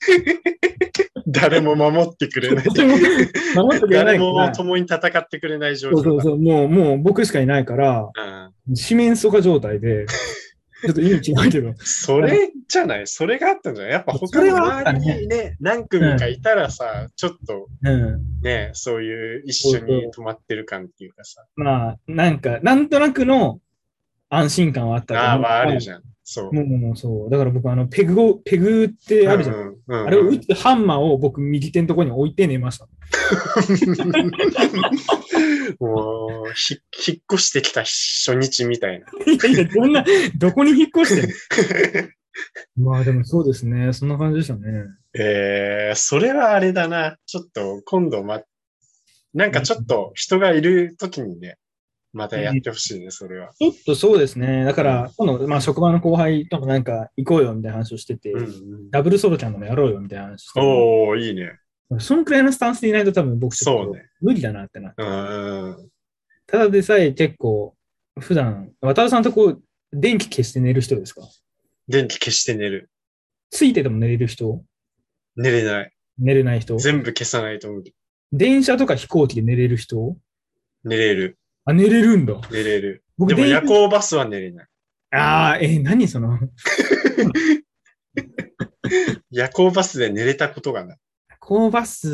[1.26, 2.64] 誰も守ってくれない。
[2.66, 4.48] 守ってくれな誰いから。
[4.48, 8.52] も共に戦ってくれない状況そうそうそう、もう、もう僕しかいないから、だ。
[8.74, 10.06] 四面楚歌状態で、
[10.86, 13.06] ちょっと意味違うけど、うんそれじゃない？
[13.06, 13.92] それがあったんじゃない？
[13.92, 18.20] やっぱ他の周りにね、何組かいたらさ、ちょっとうん。
[18.42, 21.44] ね、そういう一緒に泊まってる感っていうかさ。
[21.56, 23.60] まあ、なんか、なんとなくの
[24.30, 26.02] 安心感はあったああ、まああるじゃん。
[26.24, 26.52] そう。
[26.52, 27.30] もうもうそう。
[27.30, 29.56] だから僕、あの、ペグを、ペグってあるじゃん。
[29.56, 32.84] うんうんうんあれを打つハンマーを僕、右手のところに置いて寝ました。
[35.80, 39.06] もう、ひ引っ越してきた初日みたいな。
[39.32, 40.04] いやいや、どんな、
[40.36, 41.30] どこに引っ越してん
[42.82, 42.90] の？
[42.92, 43.92] まあでもそうですね。
[43.92, 44.62] そんな感じでしたね。
[45.16, 47.16] えー、それはあれだな。
[47.26, 48.42] ちょっと今度ま、
[49.32, 51.58] なんかちょっと人がいるときにね、
[52.12, 53.52] またやってほしいね、それは。
[53.58, 54.64] ちょっとそうですね。
[54.64, 61.58] だから、今度、まあ職場の後輩ともなんか行こうよみたいな話をしてて、うんうん、ダブルソロちゃんでもやろうよみたいな話してておー、いいね。
[62.00, 64.08] そのくらいのスタンスでいないと多分僕ちょっとそうね。
[64.20, 65.02] 無理だなってなって。
[65.02, 65.90] うん。
[66.46, 67.74] ただでさえ結構、
[68.20, 71.22] 普段、渡田さんとこう、電気消して寝る人ですか？
[71.88, 72.90] 電気消して寝る。
[73.50, 74.64] ついてても寝れる人？
[75.36, 75.92] 寝れない。
[76.18, 76.76] 寝れない人？
[76.78, 77.94] 全部消さないと無理。
[78.32, 80.16] 電車とか飛行機で寝れる人？
[80.84, 81.38] 寝れる。
[81.64, 82.34] あ、寝れるんだ。
[82.50, 83.04] 寝れる。
[83.16, 84.66] 僕でも電夜行バスは寝れない。
[85.12, 86.38] ああ、えー何その、
[89.30, 90.98] 夜行バスで寝れたことがない。
[91.46, 92.08] コーバス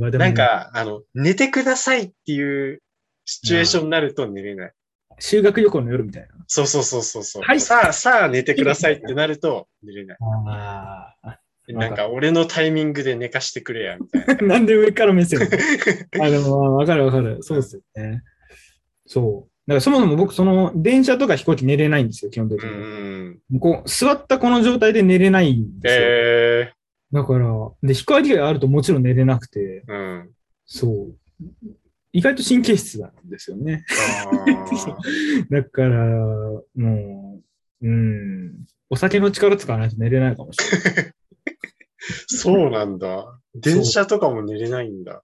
[0.00, 2.80] はでも、なんか、あの、寝てくださいっていう
[3.26, 4.72] シチュエーションになると寝れない。
[5.18, 6.28] 修学旅行の夜みたいな。
[6.46, 10.16] そうそうそうそうそう、はいさあ、さあ寝てくださいってなると寝れない。
[10.48, 11.38] ああ。
[11.68, 14.46] なんか、俺のタイミングで寝かしてくれや、みたいな。
[14.56, 15.40] なんで上から目線？
[16.20, 17.42] あ、でも、わかるわかる。
[17.42, 18.22] そうですよね。
[19.06, 19.50] そう。
[19.68, 23.56] だからそもそも僕、その、電車とか飛行機寝れないんですよ、基本的うに。
[23.56, 23.60] ん。
[23.60, 26.00] こう、座ったこの状態で寝れないんですよ。
[26.02, 26.72] え
[27.12, 27.46] だから、
[27.82, 30.30] で、光があるともちろん寝れなくて、ー、うん。
[30.64, 31.46] そう。
[32.12, 33.84] 意外と神経質なんですよね。
[35.50, 36.06] だから、
[36.74, 37.42] も
[37.82, 41.12] う、うん、お酒の力使わないと寝れないかもしれない。
[42.28, 43.40] そうなんだ。
[43.54, 45.22] 電車とかも寝れないんだ。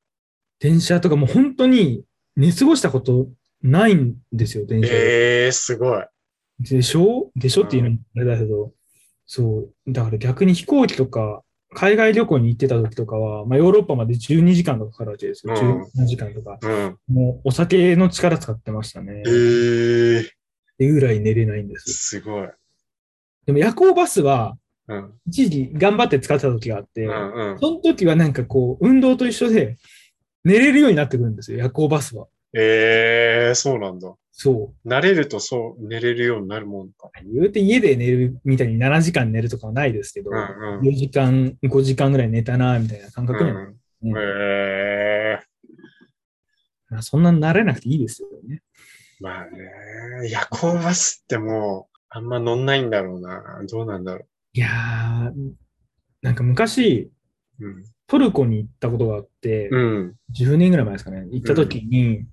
[0.61, 2.05] 電車とかもう本当に
[2.37, 3.31] 寝過ごしたこと
[3.63, 5.45] ないんですよ、電車で。
[5.47, 6.05] えー、すごい。
[6.61, 7.31] でしょ？
[7.37, 8.73] でしょっていうのもあれだけど、
[9.27, 9.93] そう。
[9.93, 11.43] だから逆に飛行機とか、
[11.75, 15.55] 海外旅行に行ってた時とかは、まあヨーロッパまで12時間とかかかるわけですよ。
[15.55, 16.59] うん17時間とか。
[16.63, 16.99] うん。
[17.09, 19.23] もうお酒の力使ってましたね。
[19.27, 20.29] えー、
[20.79, 21.93] でぐらい寝れないんです。
[21.93, 22.49] すごい。
[23.47, 24.57] でも夜行バスは、
[24.89, 25.13] うん。
[25.27, 27.59] 一時頑張って使ってた時があって、うんうん。
[27.59, 29.77] その時はなんかこう、運動と一緒で、
[30.45, 32.27] 寝れるようになってくるんですよ、夜行バスは。
[32.55, 34.15] えー、そうなんだ。
[34.33, 37.09] そ慣れるとそう、寝れるようになるもんか。
[37.09, 37.33] う。
[37.35, 40.89] 言うて家で寝るみたいに7時間寝るとかはないですけど、うんうん。
[40.89, 45.41] 4時間、5時間ぐらい寝たな、みたいな感覚には、うんうんえ
[46.89, 48.63] まあ、そんなに慣れなくていいですよね。
[49.21, 53.43] ー、まあね、夜行バスってもう、あんま乗んないんだろうな。
[53.69, 55.33] どうなんだろいやー、
[56.23, 57.11] なんか昔、
[57.61, 57.67] う。
[57.67, 57.85] うん。
[58.07, 60.15] トルコに行ったことがあって、うん。
[60.33, 62.25] 10年ぐらい前ですかね、行った時に、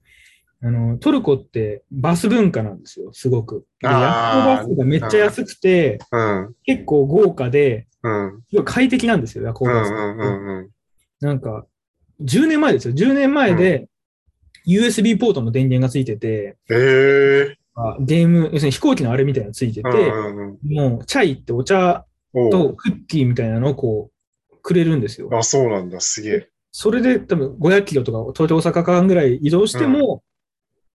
[0.66, 3.68] あの、トルコってバス文化なんですよ、すごく。
[3.82, 6.56] で夜行バスがめっちゃ安くて、うん。
[6.64, 8.42] 結構豪華で、うん。
[8.50, 9.74] すごい快適なんですよ、夜行うん。
[9.74, 9.92] バス。
[9.92, 10.58] うん。
[10.58, 10.70] うん。
[11.22, 11.68] なんか、
[12.22, 12.96] 10年前ですよ。
[12.96, 13.88] 10年前で、
[14.68, 17.54] USB ポートの電源がついてて、えー。
[17.76, 20.74] あゲーム、要するに飛行機のあれみたいなのついてて、うんうんうん。
[20.74, 24.10] もう、チャイってお茶とクッキーみたいなのをこ
[24.52, 25.30] う、くれるんですよ。
[25.32, 26.00] あ、そうなんだ。
[26.00, 26.50] すげえ。
[26.72, 30.35] それで多分500キロとか東京大阪間ぐらい移動しても、まあ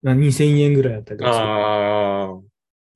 [0.04, 1.42] 2000円ぐらいだったりとかして。
[1.42, 2.40] あ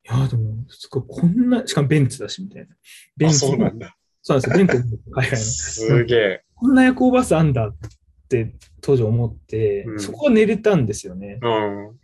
[0.07, 2.75] いや、でも、すごい、こんな、しかもベンツだし、みたいな。
[3.17, 3.29] ベあ。
[3.29, 3.97] あ、ンツそうなんだ。
[4.23, 5.01] そうなんですよ、ベンツ。
[5.11, 5.37] 海外の。
[5.37, 6.45] すげえ。
[6.55, 7.77] こんな夜行バスあんだっ
[8.29, 11.39] て当時思って、うんそこは寝れたんですよね。
[11.43, 11.89] うん。
[11.89, 11.95] う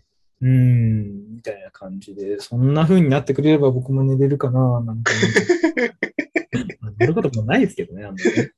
[0.42, 5.12] ーん、みたいな感じで、そんな風になってくれれば僕も寝れるかな、なんか
[6.98, 8.52] 寝ることもないですけどね、あんまりね。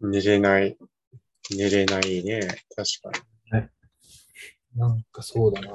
[0.00, 0.76] 寝れない。
[1.54, 2.40] 寝れないね。
[2.74, 3.26] 確か
[4.76, 5.72] なんかそうだな。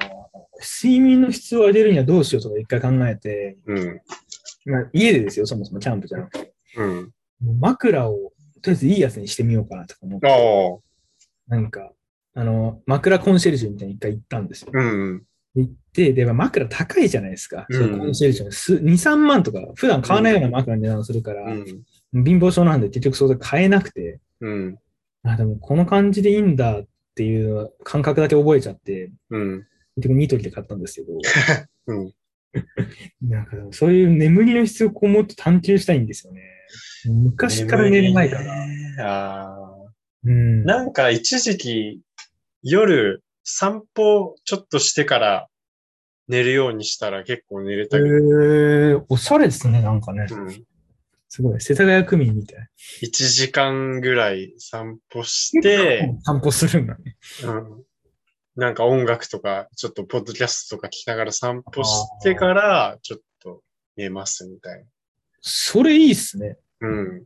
[0.81, 3.73] 睡眠の質を上げるにはどうしようとか一回考えて、に。
[3.73, 4.01] うん。
[4.65, 6.53] まあ、家でですよ、そもそもキャンプじゃなくて。
[6.77, 7.12] うん。
[7.60, 8.31] 枕を
[8.62, 10.81] とりあえずいいやつにしてみようかなとか思って。
[11.47, 11.91] なんか、
[12.33, 14.71] あの、枕コンシェルジュみたいに一回行ったんですよ。
[14.73, 15.23] うん。
[15.55, 17.65] 行って、で、まあ枕高いじゃないですか。
[17.69, 21.65] うんコンシェルジュのす2、3万とか、普段買わないような枕の値段するから、うん。
[22.25, 24.77] 貧乏症なんで結局それ買えなくて、うん。
[25.23, 26.86] あ、でもこの感じでいいんだっ
[27.17, 29.65] ていう感覚だけ覚えちゃって、うん。
[29.95, 31.17] 結局ニトリで買ったんですけど、
[31.88, 32.13] うん。
[33.27, 36.43] なんかそういう眠りの質をこうもっと探求したいんですよね。
[37.06, 38.67] 昔から寝る前から。
[38.67, 39.91] ねああ。
[40.23, 40.63] うん。
[40.63, 42.01] なんか一時期、
[42.62, 45.47] 夜散歩ちょっとしてから
[46.27, 50.27] 寝るようにしたら結構寝れたえけど、ー、おしゃれですね、なんかね。
[50.30, 50.65] うん、
[51.29, 51.61] すごい。
[51.61, 52.69] 世田谷区民みたい。
[53.03, 57.17] 1時間ぐらい散歩して、散歩するんだね。
[57.43, 57.83] うん、
[58.55, 61.89] なんか音楽とか、ちょっとポッドキャストとか聞きながら散歩し
[62.23, 63.61] てから、ちょっと
[63.97, 64.85] 寝ますみたい
[65.41, 66.57] それいいっすね。
[66.79, 66.89] な。
[66.89, 67.23] うん。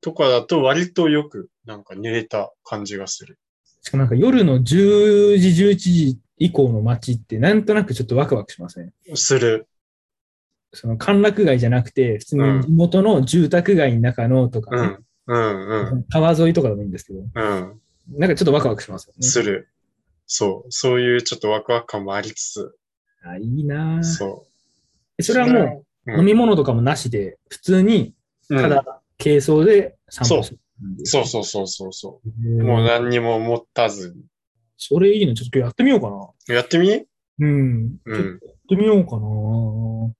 [0.00, 3.38] とかだと割とよくなんか寝れた感じがする。
[3.82, 8.92] しかもなんか夜の10時、11時以降の街ってなんとなくちょっとワクワクしますね。
[9.14, 9.68] する。
[10.72, 15.36] その歓楽街じゃなくて、普通うんに地元の住宅街の中のとかね、うん。
[15.36, 16.04] うんうん。
[16.08, 17.80] 川沿いとかでもいいんですけど、うん。
[18.18, 19.26] なんかちょっとワクワクしますよね。
[19.26, 19.68] する。
[20.26, 20.72] そう。
[20.72, 22.74] そういうちょっとワクワク感もありつつ、
[23.22, 24.46] あいいなぁそ
[25.18, 25.22] う。
[25.22, 28.14] それはもうう飲み物とかもなしで、普通に
[28.48, 30.58] うんただ軽装で散歩する。
[31.04, 32.58] そうそうそうそうそう。
[32.58, 34.24] うもう何にも持たずに。
[34.76, 36.10] それいいの、ちょっとやってみようか
[36.48, 36.56] な。
[36.56, 37.04] やってみ？
[37.38, 37.96] うん。
[38.04, 38.36] うん。
[38.36, 40.12] ってみようかな。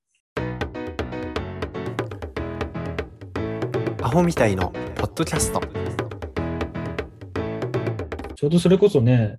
[4.02, 5.60] アホみたいのポッドキャスト
[8.34, 9.38] ちょうどそれこそね、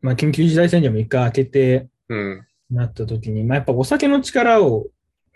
[0.00, 2.44] まあ、緊急事態宣言も一回開けてうん。
[2.70, 4.86] なった時に、まあ、やっぱお酒の力を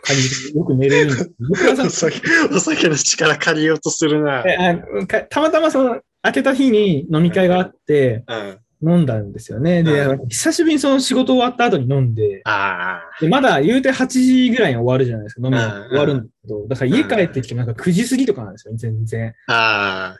[0.02, 1.32] 借りてよく寝れるんです。
[1.48, 2.20] 僕 はおさ酒、
[2.54, 4.44] お酒の力借りようとするな。
[4.46, 8.58] えあかたまたまその開けた日に飲み会があってうん。
[8.82, 9.82] 飲んだんですよね。
[9.82, 15.46] で、う久しぶりにその仕事終わった後に飲んで、あでまだ言うて8時ぐらいに終わるじゃないですか。
[15.46, 19.34] 飲みうん終わるんだけど、だから家帰ってきてなんか9時過ぎとかなんですよね、全然。
[19.46, 20.16] あ。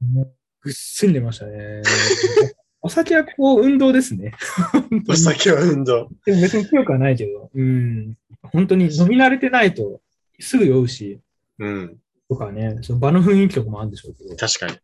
[0.00, 1.82] もうぐっすり寝ましたね。
[2.80, 4.32] お酒はこう運動ですね。
[5.08, 6.08] お酒は運動。
[6.24, 8.16] でも別に強くはないけど、うん。
[8.42, 10.00] 本当に飲み慣れてないと
[10.38, 11.20] すぐ酔うし、
[11.58, 11.98] うん。
[12.28, 14.36] とかね、その場の雰囲気とかもあるんでしょうけど。
[14.36, 14.78] 確かに。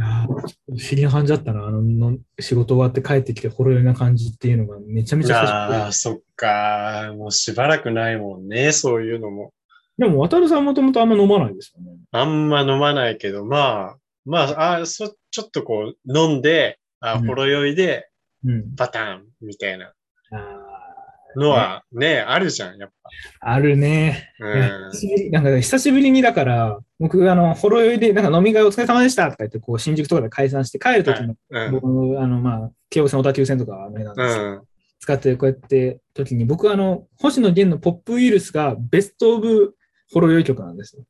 [0.00, 1.66] あーちょっと不思議な感じだったな。
[1.66, 7.14] あのの仕事終わって帰ってきてほろ酔いな感じっていうのがめちゃめちゃああ、久しそっか。
[7.16, 8.72] もうしばらくないもんね。
[8.72, 9.52] そういうのも。
[9.98, 10.10] ぶり。
[10.10, 11.98] でも、渡るさんもともとあんま飲まないですよね。
[12.10, 18.08] あんま飲まないけど、まあ、まあ、あそ、ちょっとこう、飲んで、あうんほろ酔いで、
[18.44, 18.74] うん。
[18.76, 19.92] パターンみたいなあ
[21.36, 22.92] のはね、あるじゃん、やっー
[23.40, 24.32] あるね。
[24.40, 31.72] うん久しぶりなんか久しぶりにだから、僕、あの、ほろ酔いで、なんか飲み会お疲れ様でしたとか言って、こう、新宿とかで解散して帰るときに、うん。
[31.72, 34.62] 僕、あの、まあ、京王線、小田急線とか、あれなんですけどうん。
[35.00, 39.74] 使ってこうやって時に、僕はあの、星野源のポップウイルスがベストオブ
[40.12, 41.04] ほろ酔い曲なんですよ。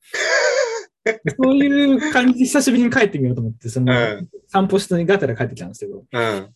[1.43, 6.55] そういう感じで久しぶりに帰ってみようと思って、その、うん散歩してがてら帰ってきたんですけど、うん。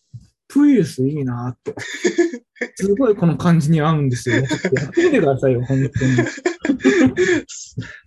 [0.49, 1.75] プウイルスいいなって。
[2.77, 4.37] すごいこの感じに合うんですよ。
[4.37, 6.17] やってみてくださいよ、本当に。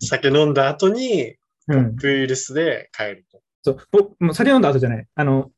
[0.00, 1.36] 酒飲んだ後に、
[1.68, 1.96] うん。
[2.02, 3.42] ウイルスで帰ると。
[3.62, 5.06] そう、僕もう酒飲んだ後じゃない。
[5.14, 5.50] あの、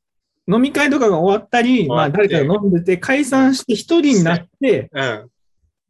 [0.49, 5.29] 飲み会とかが終わったり、まあ誰かが飲んでて解散して一人になって、うん。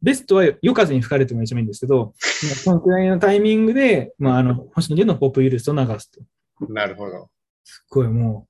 [0.01, 2.13] ベストは夜風に吹かれても一番いいんですけど、まあ
[2.55, 6.21] そのくらいのタイミングで、まあ、あの、星野源のポップウイルスを流すと。
[6.69, 7.29] なるほど。
[7.63, 8.47] すっごいも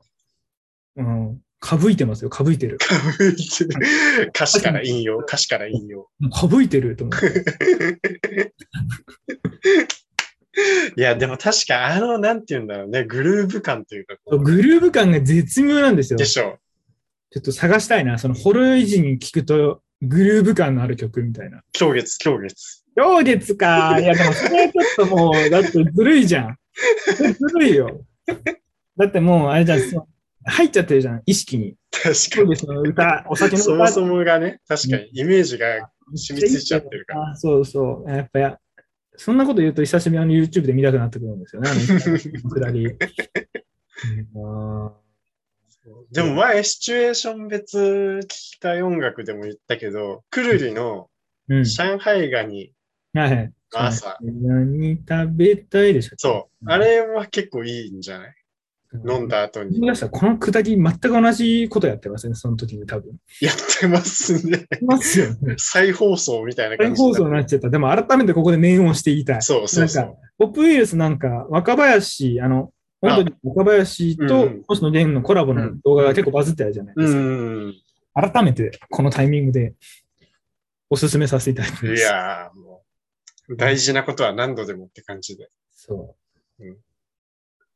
[0.95, 2.77] う、うん、かぶいてますよ、かぶいてる。
[4.35, 6.09] 歌詞から引用、歌詞から引用。
[6.29, 7.45] かぶいてると思って。
[10.97, 16.17] いや、でも確かあの、なんて言うんだろうね、グルーヴ感というかグルーヴ感が絶妙なんですよ。
[16.17, 18.19] でちしょょっと探したいな。
[18.19, 21.61] その、ホロイ時に聞くと、グルーヴ感のある曲みたいな。
[21.71, 22.83] 狂月、狂月。
[22.97, 23.97] 妖月か。
[24.01, 26.57] いや、でもそれはちょっともう、だってずるいじゃん。
[27.15, 28.05] ずるいよ。
[28.97, 29.79] だってもう、あれじゃん、
[30.45, 31.75] 入っちゃってるじゃん、意識に。
[31.91, 32.09] 確か
[32.41, 33.61] 妖月の歌、お酒に。
[33.65, 33.87] の歌。
[33.87, 37.31] そもそもがね、確かにイメージが染みついちゃってるから。
[37.31, 38.11] あそうそう。
[38.11, 38.59] やっぱや、
[39.15, 41.69] そんなこと言うと久しぶりに YouTube で見たくなってくるんですよね。
[42.49, 42.87] くだり。
[46.11, 47.77] でも前、シチュエーション別
[48.23, 51.09] 聞きたい音楽でも言ったけど、くるりの。
[51.49, 52.71] 上海ガニ。
[53.75, 54.17] 朝。
[54.21, 56.15] 何食べたいでしょ。
[56.17, 56.71] そう。
[56.71, 58.35] あれは結構いいんじゃない？
[59.07, 59.77] 飲んだ後に。
[59.77, 60.09] 思い出した。
[60.09, 63.15] このくだり全く同じことやってますね、その時に多分。
[63.41, 64.67] やってますね。
[64.81, 65.55] いますよね。
[65.57, 67.69] 再放送みたいな再感じ放送になっちゃった。
[67.69, 69.41] でも改めてここで念をして言いたい。
[69.41, 70.17] そうそうそなんう。
[70.37, 72.71] ポップウイルスなんか、若林、あの、
[73.01, 77.19] 本当に若林うんと星野源のコラボの動画が結構バズってたじゃないですか。
[77.19, 77.73] うん。
[78.13, 79.73] 改めてこのタイミングで
[80.89, 81.85] おすすめさせていただきます。
[81.87, 82.83] いやー、も
[83.49, 85.49] う、大事なことは何度でもって感じで。
[85.73, 86.15] そ
[86.59, 86.65] う。
[86.65, 86.77] うん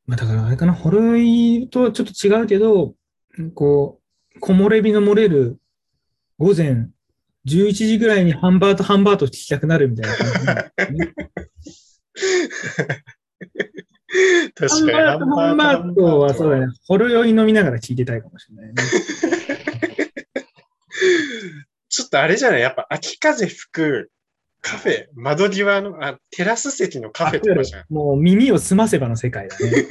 [0.07, 2.95] まあだからあれかな、ホロイとはちょっと違うけど、
[3.53, 4.01] こ
[4.35, 5.57] う、木漏れ日の漏れる
[6.39, 6.87] 午前
[7.45, 11.13] 11時ぐらいにハンバートハンバート聞きたくなるみたいな感じ、ね。
[14.55, 16.67] 確かにハンバーハンバートはそうだね。
[16.87, 18.75] ほろ酔い飲みながら聞いてたいかもしれないね。
[21.89, 22.61] ちょっとあれじゃない？
[22.61, 24.11] やっぱ秋風吹く
[24.69, 27.85] カフェ、窓際の、あ、テラス席のカフェとかじゃん。
[27.89, 29.87] もう耳を澄ませばの世界だね。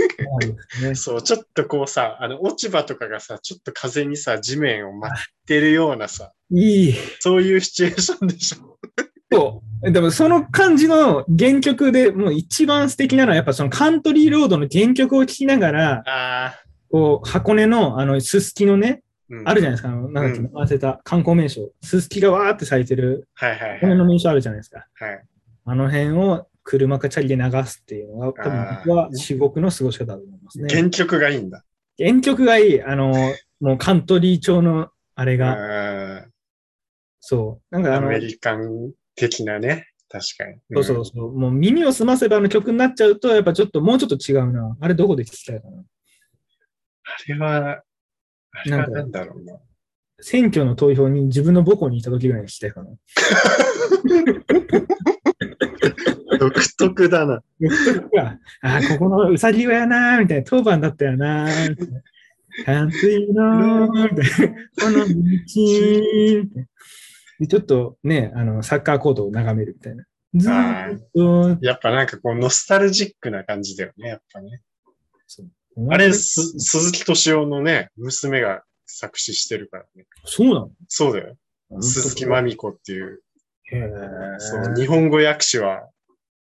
[0.89, 5.15] ね そう、ちょっとこうさ、あの、落ち葉とかがさ、ちょっと風にさ、地面を舞っ
[5.47, 6.95] てるようなさ、いい。
[7.21, 8.79] そういうシチュエーションでしょ。
[9.33, 9.91] そう。
[9.93, 16.55] でもその感じの原曲でもう一番素敵なのはやっぱそのカントリーロードの原曲を聴きながら、
[16.91, 19.06] こう箱根のあのすすきのね、うん
[19.45, 19.89] あるじゃないですか。
[19.89, 21.71] あのなんだっけ、うん忘れた観光名所。
[21.83, 24.87] すすきがわーって咲いてるはいはい箱根の名所あるじゃないですか。
[24.95, 25.11] はい。
[25.11, 25.25] はい。
[25.67, 30.69] あの辺を車かチャリで流すっていうのが多分僕は至極の過ごし方だと思いますね。
[30.73, 31.65] 原曲がいいんだ。
[31.99, 32.83] 原曲がいい。
[32.83, 33.13] あの、
[33.61, 36.25] もうカントリー調のあれが、あ
[37.21, 37.75] そう。
[37.75, 39.89] なんかあの、ーアメリカン的なね。
[40.09, 40.61] 確かに。
[40.73, 41.33] そうそうそう。
[41.33, 44.77] もう耳を澄ませばの曲になっちゃうと、やっぱちょっともうちょっと違うな。
[44.81, 45.79] あれどこで聴きたいかな。
[45.79, 47.83] あれは、
[48.65, 49.59] あれはなんだろうな。
[50.21, 52.91] 選挙の投票に自分の母校にいた時ぐらいに聞きたいか な。
[56.39, 57.43] 独特だな。
[58.63, 62.03] あ、ここのうさぎ小屋なーみたいな、当番だったよなーみたいな。
[62.65, 66.67] 淡水のーみたいな、この道みたいな
[67.39, 70.05] で、ちょっとね、あの、サッカーコートを眺めるみたいな。
[70.35, 74.63] ずーっと、やっぱなんかこう、ノスタルジックな感じだよね、やっぱね。
[75.27, 75.47] そう
[75.91, 80.07] あれ、す鈴木敏夫のね、娘が作詞してるからね。
[80.25, 80.71] そうなの？
[80.89, 81.37] そうだよ。
[81.81, 83.23] 鈴木まみ子っていう。
[83.73, 85.89] へーそう、日本語訳詞は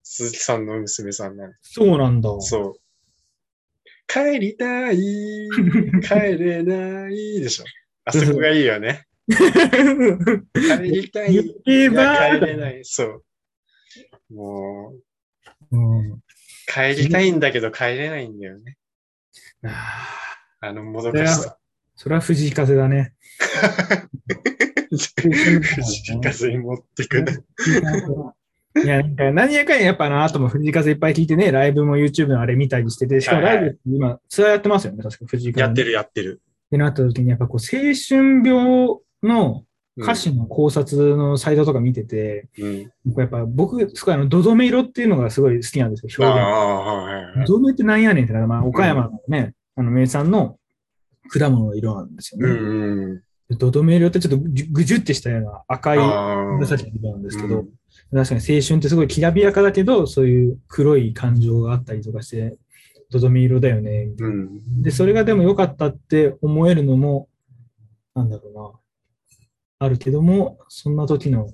[0.03, 1.53] 鈴木さんの娘さんなの。
[1.63, 2.31] そうなんだ。
[2.41, 2.75] そう。
[4.07, 4.97] 帰りたい、
[6.07, 7.65] 帰れないでしょ。
[8.05, 9.05] あそこがいいよね。
[9.29, 9.35] 帰
[10.85, 11.35] りたい
[11.67, 12.85] 言えばが帰れない。
[12.85, 13.25] そう。
[14.33, 14.95] も
[15.73, 16.21] う、うん
[16.69, 18.77] 帰りたいんだけど帰れないんだよね。
[20.61, 21.57] あのもどかしさ。
[21.95, 23.15] それは藤井風だね。
[26.23, 27.39] 風に持ってくね。
[28.85, 35.63] いや、なんか何やかんややっぱあの後も藤井風いっぱい聞いてね、ライブも YouTube のあれ見たりしてて、しかもライブ今ツアーやってますよね、確か藤井風。
[35.63, 36.43] やってるやってる。
[36.67, 39.65] ってなった時に、やっぱこう、青春病の
[39.97, 42.93] 歌詞の考察のサイトとか見てて、うん。
[43.17, 46.49] やっぱ僕、すごいあの、ドドメ色っていうのがすごい好きなんですよ、あ表現。
[46.49, 47.47] あ、はいはい。
[47.47, 50.59] ドドメってなんやねんってのは、まあ、岡山のね、あの、名産の
[51.31, 52.61] 果物の色なんですようね。
[52.61, 53.59] んうん。
[53.59, 55.99] ドドメ色ってちょっとぐぐじゅってしたような赤い。
[56.59, 57.69] 紫の色なんですけど、うん
[58.13, 62.57] 確かに青春ってすごいきらびやかだけど、そういう黒い感情があったりとかして、
[63.11, 64.83] ドドメ色だよね、うん。
[64.83, 67.29] で、それがでも良かったって思えるのも、
[68.15, 71.49] なんだろうな、あるけども、そんな時の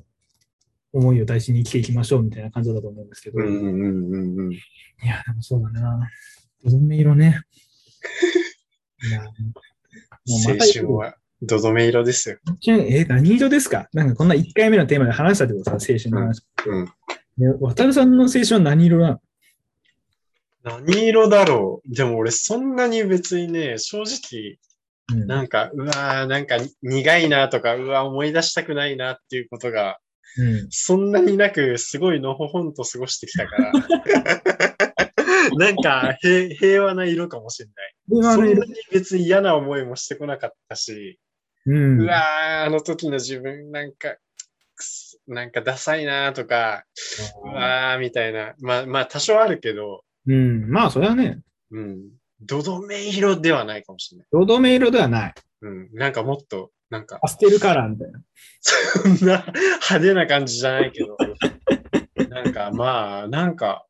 [0.92, 4.52] 思いを大事に生きていきましょうみたいな感じだと思うんですけど、いうんうんうんうん。
[4.52, 6.10] や、でもそうだな、
[6.64, 7.40] ドドメ色ね。
[10.48, 12.38] 青た春は、どどめ色ですよ。
[12.68, 13.88] え、何色ですか？
[13.92, 16.42] なんかこんな1回目のテーマで話したけどさ、青春の話。
[16.66, 16.84] うん。
[16.84, 16.92] ね
[17.60, 19.20] 渡るさんの青春は何色な
[20.64, 20.80] の？
[20.80, 21.94] 何色だろう？
[21.94, 24.58] でも俺そんなに別にね、正直、
[25.12, 29.98] うんなんか、うわーなんか苦いなとか、うわー思い出したくないなっていうことが、
[30.38, 33.72] うんそんなになく、すごいのほほんと過ごしてきたから。
[35.58, 38.34] なんか平、平和な色かもしれない。
[38.34, 41.18] そんなに別に嫌な思いもしてこなかったし、
[41.64, 44.16] うんうわーあの時の自分なんか、
[45.28, 46.84] なんかダサいなとか、
[47.44, 48.54] うわーみたいな。
[48.60, 51.40] まあ、まあ多少あるけど、うん、まあ、それはね、
[51.70, 52.02] うん。
[52.40, 54.26] どどめ色ではないかもしれない。
[54.32, 55.34] ドドメ色ではない。
[55.62, 55.88] うん。
[55.92, 58.20] なんかもっと、なんか、パステルカラーみたいな。
[58.60, 61.16] そんな派手な感じじゃないけど、
[62.28, 63.86] なんかまあ、なんか、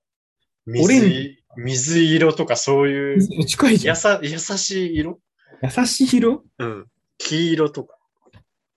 [0.67, 3.95] 水、水色とかそういう、近いじゃん。
[3.95, 5.21] やさ、優しい色？
[5.63, 6.45] 優しい色？
[6.59, 6.87] うん。
[7.19, 7.97] 黄色とか、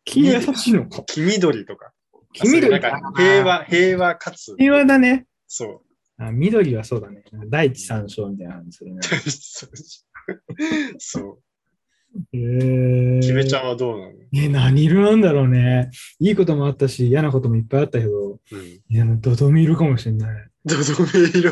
[0.04, 1.04] 黄色優しいのか。
[1.04, 1.92] 黄緑とか。
[2.34, 2.76] 黄緑？
[2.76, 5.26] あそういうなんか平和、平和かつ、平和だね。
[5.48, 5.82] そう。
[6.18, 7.24] あ緑はそうだね。
[7.50, 9.02] 第一三章みたいな感じするね。
[10.98, 11.40] そう。
[12.34, 14.12] へーキベちゃんはどうなの？
[14.34, 15.90] え、何色なんだろうね。
[16.20, 18.40] いいこともあったし、嫌なこともいっぱいあったけど、うん。
[18.62, 20.48] いや、ドドメ色かもしれない。
[20.66, 20.86] ドドメ
[21.30, 21.52] 色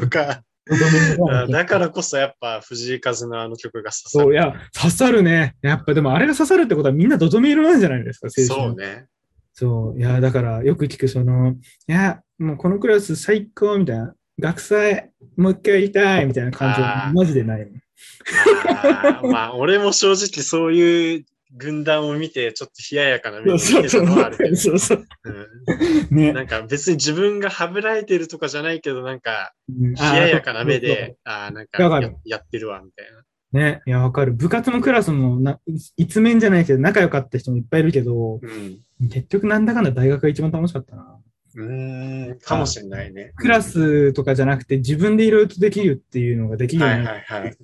[1.32, 4.36] あだからこそやっぱ藤井風のあの曲が刺さそう、いる。
[4.36, 5.56] や、刺さるね。
[5.62, 8.30] やっぱでもあれが刺さるってことはみんなドドメ色なんじゃないですか。
[8.30, 9.06] そうね。
[9.54, 10.00] そう。
[10.00, 11.56] いや、だからよく聞く、その、い
[11.88, 14.16] や、もうこのクラス最高みたいな。
[14.40, 17.72] 学祭、もう一回やりたいみたいな感情あーマジでない。
[19.24, 21.26] まあ、俺も正直そういう
[21.56, 24.56] 軍団を見て、ちょっっと冷ややかな目そうそうそうで見てたのはあるけど。
[24.56, 25.06] そうそう。
[26.10, 26.34] うんね。
[26.34, 33.24] なんか別に自分がはぶられてるとかじゃないけど、なんかうん冷ややかな目で、ああ、なんかやってるわ、みたいな。
[33.60, 33.82] ね。
[33.86, 34.34] いや、わかる。
[34.34, 35.60] 部活のクラスもな、
[35.96, 39.10] 一面じゃないけど、仲良かった人もいっぱいいるけど、うん。
[39.10, 41.13] 結局なんだかんだ大学が一番楽しかったな。
[41.56, 43.34] うーん、かもしれないね。
[43.36, 47.58] クラスとかじゃなくて、自分でいろいろとできるっていうのができるようはいになっはいはい。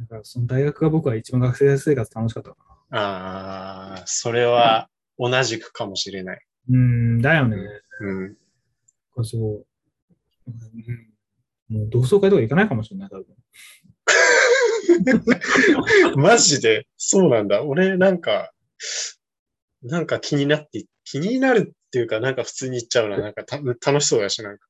[0.00, 2.56] だからその大学が僕は一番学生生活楽しかったか
[2.90, 4.88] ああ、それは
[5.18, 6.40] 同じくかもしれない。
[6.68, 6.78] な。
[6.78, 7.56] うん、だよね。
[8.00, 8.36] うん。
[9.24, 9.66] そう。
[10.46, 11.08] うん
[11.68, 13.26] もう同窓会とか行かないかもしれない、多分。
[16.16, 17.62] マジで、そうなんだ。
[17.62, 18.52] 俺なんか、
[19.82, 23.16] なんか気になって、気になるっていうか、なんか普通に言っちゃうな。
[23.18, 24.66] なんかた楽しそうだし、なんか。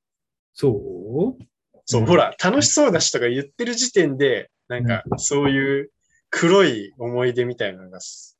[0.53, 1.43] そう？
[1.85, 5.91] そう、うんほら、楽しそうだしとか言ってる時点で、なんか、そういう
[6.29, 8.37] 黒い思い出みたいなのがす、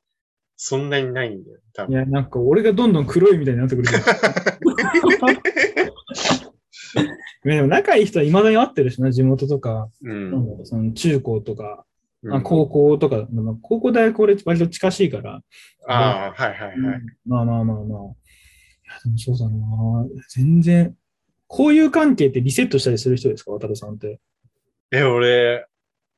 [0.56, 1.92] そんなにないんだよ、多分。
[1.92, 3.88] いや、なんか俺がどんどん黒いみたいになってくる。
[7.44, 10.60] でも仲いい人は未だに会ってるしな、地元とか、うん。
[10.64, 11.84] その中高とか、
[12.22, 15.42] うんあ高校とか、まあ高校大学俺割と近しいから、
[15.88, 16.78] ああ、はいはいはい。
[17.26, 17.98] まあまあまあまあ。
[19.04, 20.06] でもそうだな。
[20.34, 20.96] 全然、
[21.46, 23.52] こういう関係ってリセットしたりする人ですか？
[23.52, 24.20] 渡さんって。
[24.90, 25.66] え、俺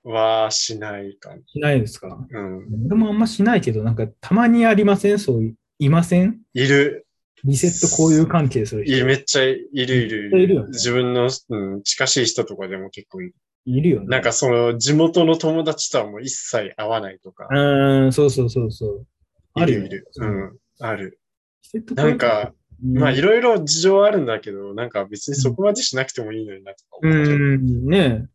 [0.05, 1.43] はしないかも。
[1.47, 2.27] しないですか？
[2.31, 2.87] うん。
[2.87, 5.19] 俺もあんましないけど、なんかたまにありません？
[5.19, 6.41] そういう、いません？
[6.55, 7.07] いる。
[7.45, 8.95] リセットこういう関係する人。
[8.95, 13.35] いる、めっちゃいるいるいるよね自分の、うん、近しい人とかでも結構いる。
[13.65, 14.07] いるよね。
[14.07, 17.49] なんかその地元の友達とはもう一切会わないとか。
[17.51, 19.07] うーん、そうそうそうそう。
[19.55, 20.09] あるいるいる。
[20.17, 20.59] うん。
[20.81, 21.19] ある。
[21.65, 27.39] リセットなんか、うん、まあいろいろ事情はあるんだけど、なんか別にそこまでしなくてもいいのになとかう思っちゃう。
[27.39, 28.29] ん、ね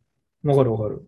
[0.44, 0.48] え。
[0.48, 1.06] わかるわかる。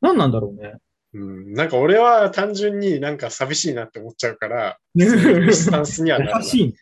[0.00, 0.78] 何なんだろうね。
[1.14, 1.52] うん。
[1.52, 6.42] なんか俺は単純になんか寂しいなって思っちゃうから、スタンスにはならない。
[6.44, 6.74] 優しい。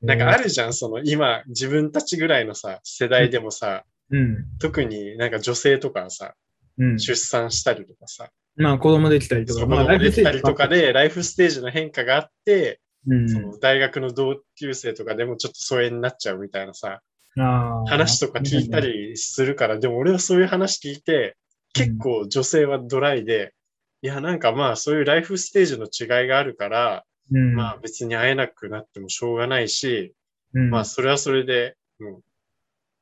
[0.00, 4.46] なんかあるじゃん、その今自分たちぐらいのさ、世代でもさ、うん。
[4.60, 6.34] 特になんか女性とかさ、
[6.78, 7.00] うん。
[7.00, 13.28] 出産したりとかさ、まあ子供できたりとか、まあ子供できたりとかで、で、ライフステージの変化があって、うん。
[13.28, 17.00] その大学の同級生とかでもちょっと疎遠になっちゃうみたいなさ、
[17.36, 18.80] 話とか聞いた。
[18.80, 21.36] りするから、でも俺はそういう話聞いて、
[21.72, 23.54] 結構女性はドライで、
[24.02, 30.14] いや、なんかまあそういうライフステージの違いがあるから、うん、まあ別に会えなくなってもしょうがないし、
[30.54, 32.22] うん、まあそれはそれで、もう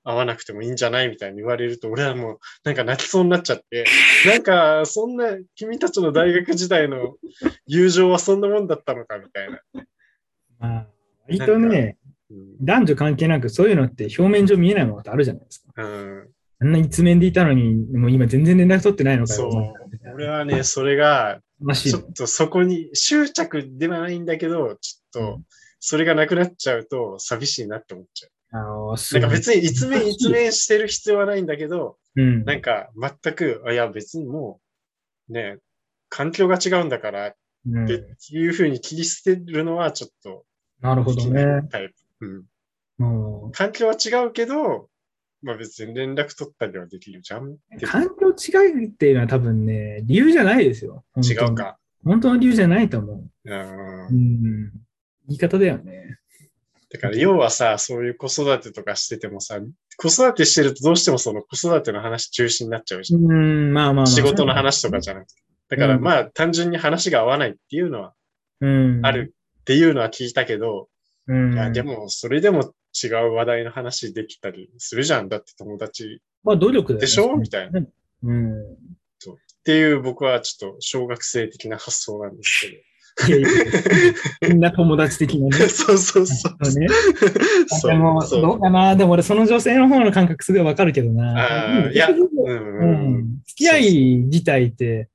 [0.05, 3.85] 会わなくてもいいんじゃないみたいに言われると、俺はもうなんか泣きそうになっちゃって、
[4.27, 7.17] なんかそんな君たちの大学時代の
[7.67, 9.61] 友情はそんなもんだったのかみたいな。
[10.61, 10.87] まあ、
[11.27, 12.11] 割とね、うん
[12.61, 15.83] 男女関係なくそういうのって表面上見えないものってあるじゃないですか。
[15.83, 16.29] うん、
[16.61, 19.51] あんな一面でいたのに、もう今全然連絡取ってないのかよ。
[19.51, 19.75] そう。
[20.15, 21.41] 俺はね、それが
[21.75, 25.41] ちょっとそこに執着ではないんだけど、ちょっと、
[25.81, 28.95] それがなくなっちゃうと寂しいなって思っちゃあのう。
[28.95, 32.45] なんか別に一面一面してる必要はないんだけど、うん。
[32.45, 34.61] なんか全く、あいや別にも
[35.29, 35.59] う、ね、
[36.09, 37.35] 環境が違うんだからっ
[37.67, 40.45] うんていうふうに切り捨てるのはちょっと
[40.81, 41.69] なるほどね。
[41.71, 42.27] タイプ。
[42.27, 42.45] うん。
[42.99, 44.89] もう環境は違うけど、
[45.43, 51.05] まあ別に連絡取ったりはできるじゃん環境違いっていうのは多分ね、理由じゃないですよ。
[51.17, 51.55] 違う。
[51.55, 51.79] か。
[52.05, 53.31] 本当の理由じゃないと思う。
[53.45, 54.73] うんうん。
[55.29, 56.19] 言い方だよね。
[56.93, 59.61] だから要はさ、そういう子育てとかしててもさ、
[59.97, 64.07] 子育てしてるとどうしてもその子育ての話中心になっちゃうし、うん、まあまあまあ。
[64.07, 65.35] 仕事の話とかじゃなくて。
[65.69, 68.13] だからうんまあ単純に話が合わないっていうのは
[68.61, 69.01] うん。
[69.07, 69.35] ある
[69.71, 70.89] っていうのは聞いたけど、
[71.29, 71.55] うん。
[71.55, 75.29] いやでもそれでも違う話題の話できたりするじゃん。
[75.29, 76.99] だって友達まあ努力。
[76.99, 77.37] でしょ？
[77.37, 77.81] みたいな。
[77.81, 77.85] っ
[78.25, 78.57] うん。
[79.63, 82.67] ていう僕はちょっと小学生的な発想なんです
[83.29, 83.49] いやいや
[84.49, 85.59] みんな友達的なねけ。
[85.65, 85.69] ど。
[85.69, 86.65] そうそうそう。
[86.65, 86.89] そうね。
[87.69, 88.97] そでも、うそうどうかな？
[88.97, 91.91] でも俺、その女性の方の感覚すごいわかるけどな。
[91.93, 92.15] いやう
[92.45, 93.43] うんん。
[93.47, 95.09] 付き合い自体って、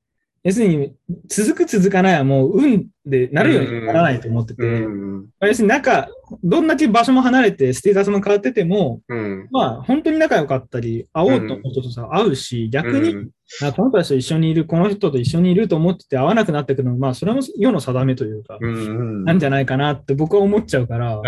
[0.46, 0.94] 要するに、
[1.28, 5.26] 続く続かないはもう運でなるようにならないと思ってて、うん。
[5.42, 6.08] 要するに仲、
[6.44, 9.48] どんだけ場所も離れて、ステータスも変わってても、うん。
[9.50, 13.30] まあ、本当に仲良かったり、会おうと思う人とさ、会うし、逆に、うん
[13.62, 19.24] あこの人たちと一緒にいる、この人と一緒にいると思ってて会わなくなってくるのは、まあ、それも世の定めというか、うんうん。
[19.24, 21.22] なんじゃないかなって僕は思っちゃうから。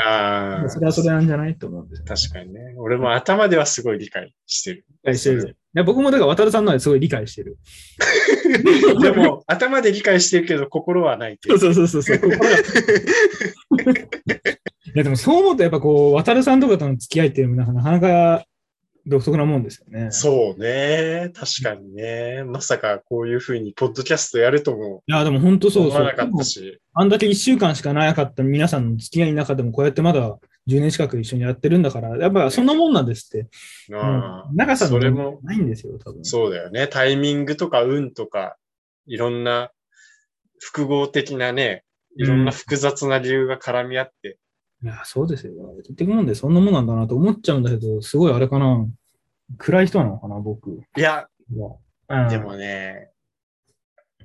[0.67, 2.05] それはそれなんじゃないと思うんですよ。
[2.07, 2.73] 確かにね。
[2.77, 4.85] 俺も頭ではすごい理解してる。
[4.89, 5.57] 理解してる。
[5.77, 7.59] いや僕もだから渡るさんのはすごい理解してる。
[8.99, 12.17] でも、頭で理解してるけど、心はないっていそううそうそうそう。
[12.17, 12.49] 心 が
[13.95, 14.01] い
[14.95, 18.45] やでもそう思うとやっぱこう、渡るさんとかとの付き合いっていうのもなかなか
[19.05, 20.07] 独特なもんですよね。
[20.09, 21.29] そうね。
[21.35, 22.43] 確かにね。
[22.43, 25.91] まさかこういうふうに、ポッドキャストやるともいや、でも本当そうそう。
[25.91, 26.79] 思わなかったし。
[26.95, 33.47] あんだけ1週間しかなかった皆さんの付き合いの中でも、こうやってまだ10年近く一緒にやってるんだから、やっぱそんなもんなんですって。
[33.89, 36.25] うん長さのそれもないんですよ、多分。
[36.25, 36.87] そうだよね。
[36.87, 38.57] タイミングとか運とか、
[39.05, 39.71] いろんな
[40.59, 41.83] 複合的なね、
[42.17, 44.37] いろんな複雑な理由が絡み合って。
[44.83, 45.53] いや、そうですよ。
[45.77, 48.85] 結局もんでそんなもんなんだなと思っちゃうんだけど、すごいあれかな。
[49.57, 50.81] 暗い人なのかな、僕。
[50.97, 51.27] いや、
[52.09, 53.09] うんでもね、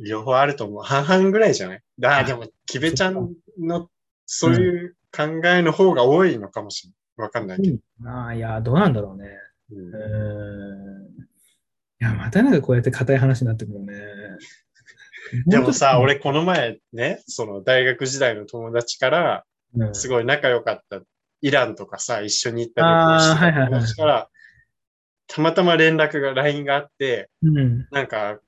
[0.00, 0.82] 両方あると思う。
[0.82, 1.82] 半々ぐらいじゃない？
[2.04, 3.88] ああ、でも、キベちゃんの
[4.26, 6.96] そういう考えの方が多いのかもしれない。
[7.26, 7.78] わかんないけど。
[8.08, 9.28] ああ、いや、どうなんだろうね。
[9.70, 11.12] ううんーん。
[11.12, 13.94] いや、またなんかこうやって硬い話になってくるね。
[15.46, 19.44] でもさ、俺この前ね、その大学時代の友達から、
[19.74, 21.00] うん、すごい仲良かった
[21.40, 24.28] イランとかさ、一緒に行ったあー旅行してたはいはいはい友達から、
[25.26, 27.88] たまたま連絡が、LINE があって、うん。
[27.90, 28.38] なんか、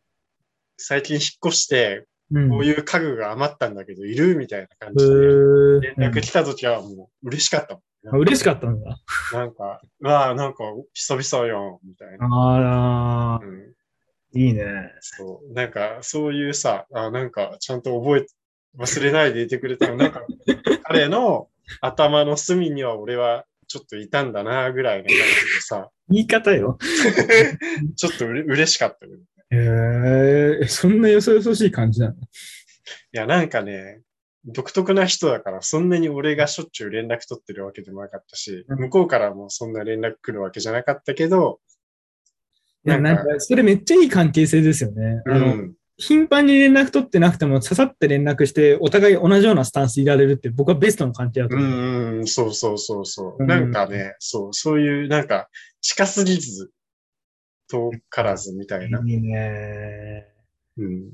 [0.77, 2.07] 最近引っ越して、うん。
[2.51, 7.81] こういう家具が余ったんだけど、いるみたいな感じで、う連絡来た時はもう嬉しかったも
[8.13, 8.17] ん。
[8.19, 8.99] ん、嬉しかったんだ。
[9.33, 12.27] なんか、うわあ、なんか、久々よ、みたいな。
[12.27, 14.65] ああう、ん、いいね。
[15.01, 15.53] そう。
[15.53, 18.27] なんか、そういうさ、あなんか、ちゃんと覚え、
[18.79, 19.97] 忘れないでいてくれたの。
[19.97, 20.27] なんか、
[20.83, 21.49] 彼の
[21.81, 26.79] 頭の隅には俺はちょっといたんだな、ぐらいの感じでさ、 言い方よ。
[27.97, 29.07] ちょっとうれ嬉しかった
[29.55, 32.15] へえ、そんなよそよそしい感じなの？
[33.13, 34.01] や、なんかね、
[34.45, 41.61] 独特な人だから、そんなに俺がしょっちゅう連絡取ってるわけでもなかったし、うん向こうからもそんな連絡来るわけじゃなかったけど、
[42.87, 45.23] いや、なんか、それめっちゃいい関係性ですよね。
[45.25, 51.71] うん、頻繁に連絡取ってなくても、刺さって連絡して、お互い同じようなスタンスでいられるって、僕はベストの関係だとう思う。
[51.71, 53.43] ん、うん、そうそうそうそう。
[53.43, 55.49] うんなんかね、そう、そういう、なんか、
[55.81, 56.73] 近すぎず、
[57.75, 59.01] 遠からずみたいな。
[59.05, 60.27] いいね。
[60.77, 61.11] うん。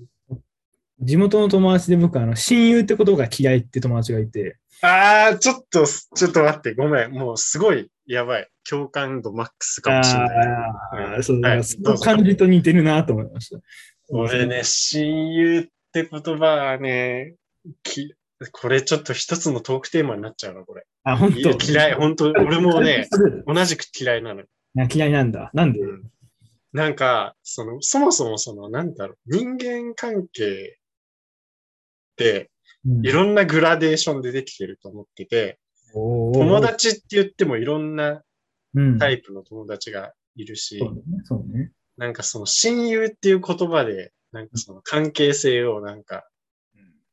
[1.00, 7.12] 地元の友達で僕、あの、親友って言葉が嫌いって友達がいて、あー、ちょっと、ちょっと待って、ごめん。
[7.12, 8.48] もうすごい、やばい。
[8.68, 10.28] 共感度マックスかもしれない。
[10.28, 13.60] ああ、そうだ、はいその感じと似てるなと思いました。
[14.10, 17.34] 俺ね、親友って言葉はね、
[17.82, 18.14] き、
[18.52, 20.84] これちょっと一つのトークテーマになっちゃうな、これ。
[21.04, 21.58] あ、本当？
[21.72, 23.06] 嫌い、本当俺もね、
[23.46, 24.42] い同じく嫌いなの。
[24.74, 25.50] や嫌いなんだ。
[25.52, 26.10] なんで、うん
[26.72, 30.78] なんか、その、そもそもその、なんだろう、人間関係
[32.12, 35.58] って、うんいろんなグラデーションでできてると思ってて、
[35.94, 38.22] おー友達って言ってもいろんな
[38.74, 41.02] うんタイプの友達がいるし、そうね。
[41.24, 41.72] そうね。
[41.98, 46.24] なんかその親友っていう言葉で、なんかその関係性をなんか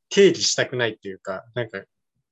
[0.10, 1.84] 定義したくないっていうか、なんか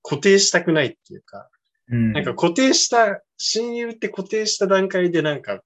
[0.01, 1.49] 固定したくないっていうか、
[1.89, 2.13] うん。
[2.13, 5.61] なんか固定した、親友って固定した段階でなんか、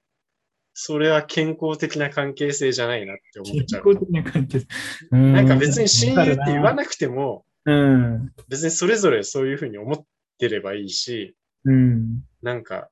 [0.74, 3.84] それは健康的な関係性じゃないなって思っちゃう。
[3.84, 4.68] 健康的な関係。
[5.12, 8.34] ななんか別に親友って言わなくても、うん。
[8.48, 10.06] 別にそれぞれそういうふうに思っ
[10.38, 12.24] てればいいし、うん。
[12.42, 12.90] なんか、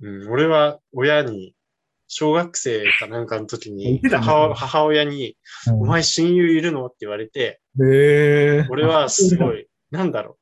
[0.00, 1.54] うん、俺は親に、
[2.12, 5.36] 小学生かなんかの時に母、母親に、
[5.68, 6.86] お前親友いるの？
[6.86, 8.66] って言われて、へえ。
[8.68, 9.60] 俺はすごい。
[9.60, 10.36] い、なんだろう。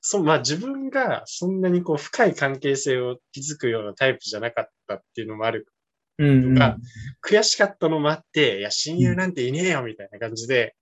[0.00, 5.66] そう、まあ自分がそんなにこう深い関係性を築くようなタイプじゃなかったっていうのもある。
[6.18, 6.54] うんうん。
[6.54, 6.76] が
[7.26, 10.74] 悔しかったのもあって、いや、親友なんていねえよみたいな感じで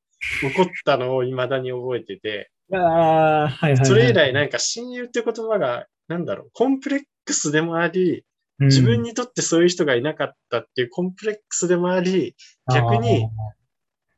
[0.43, 3.87] 怒ったのを未だに覚えてて、ああ、はいはいはい。
[3.87, 8.25] それ以来なんか親友って言葉が、なんだろう、コンプレックスでもあり、
[8.59, 12.37] 自分にとってそういう人がいなかったっていうコンプレックスでもあり、
[12.73, 13.27] 逆に、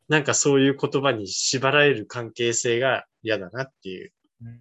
[0.09, 4.61] なんかそういう言葉に縛られる関係性が嫌だなっていううん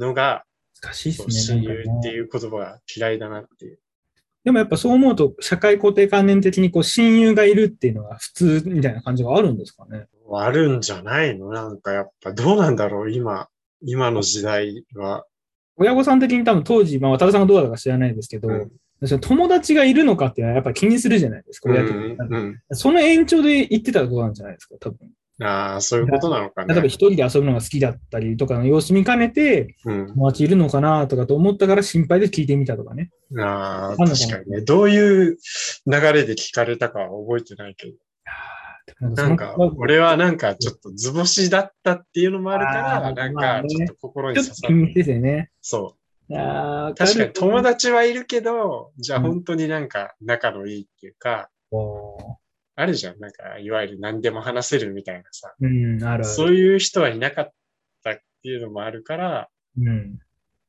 [0.00, 0.44] のが、
[0.82, 1.60] 難しいですね。
[1.60, 2.12] 親友ってう。
[2.12, 3.78] いう言葉が嫌いだなっていう。
[4.48, 10.06] でもやっぱそう思うと、社会固定観念的にこう親友がいるっていうのが普通みたいな感じがあるんですかね？
[10.32, 11.50] あるんじゃないの？
[11.50, 13.48] なんかやっぱどうなんだろう今、
[13.82, 15.26] 今の時代は。
[15.76, 18.70] 親御さん的に多分当時、まあ渡辺さんがどうだったか知らないですけど、うん
[19.20, 25.10] 友達がいるのかっていうのはやっぱ気にするじゃないですか、親とうんうんその延長で言ってたことなんじゃないですか、多分。
[25.40, 26.74] ああ、そういうことなのかね。
[26.74, 33.10] 例えば一人で遊ぶのが好きだったりとかの様子見かねて、うん、友達いるのかなとかと思ったから心配で聞いてみたとかね。
[33.38, 34.60] ああ、確かにね。
[34.62, 35.38] どういう
[35.86, 37.94] 流れで聞かれたかは覚えてないけど。
[39.00, 44.74] なんか、俺はなんかちょっと図星だったっていうのもあるから、なんまあねかちょっと心にちょっ刺さる。
[44.74, 45.50] と気にしててね。
[45.60, 45.98] そう。
[46.30, 51.48] 確かに友達達はいるけど、じゃあうん本当になんか仲のいいっていうか、
[52.80, 53.18] あるじゃん。
[53.18, 55.52] なんか、いわゆる何でも話せるみたいなさ。
[55.60, 56.24] うん、あるある。
[56.24, 57.50] そういう人はいなかっ
[58.04, 60.18] たっていうのもあるから、うん。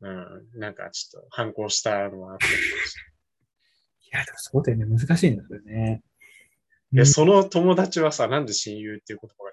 [0.01, 2.95] うん、なんかちょっと反抗したのはあったかもし
[4.11, 4.85] や、でもそうだよね。
[4.85, 6.01] 難しいんだよね。
[6.95, 9.51] え、その友達はさ、なんで親友っていう言葉が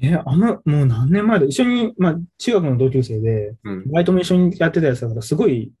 [0.00, 3.90] 嫌いえ、あんま、もう何年前だ一緒に、まあ、中学の同級生で、うん。
[3.92, 5.72] バイトも一緒にやってたやつだから、すごい、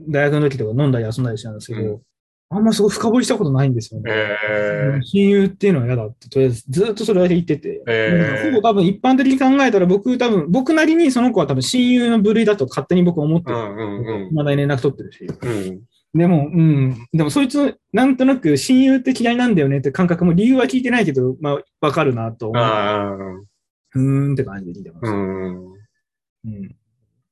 [0.00, 2.02] 大学の時とか飲んだり遊んだりしたんですけど、うん
[2.50, 4.10] あんますごい深掘りしたことないんですよね。
[4.10, 7.82] え親友っていうのは嫌だって、とりあえずずっとそれだけ言ってて。
[7.86, 13.56] えーほぼ多分一般的に考えたら僕多分、僕なりにその子は多分親友の部類だと勝手に僕思ってる。
[13.56, 15.26] うんうんうんまだ連絡取ってるし。
[15.26, 15.82] うん。
[16.14, 16.96] でも、うん。
[17.12, 23.46] でもそいつ、なんとなく親友って嫌いなんだよねって感覚も理由は聞いてないけど、まあ、わかるなと思う。
[23.94, 25.10] うーんって感じで聞いてます。
[25.10, 25.72] うん。
[25.72, 26.76] うん。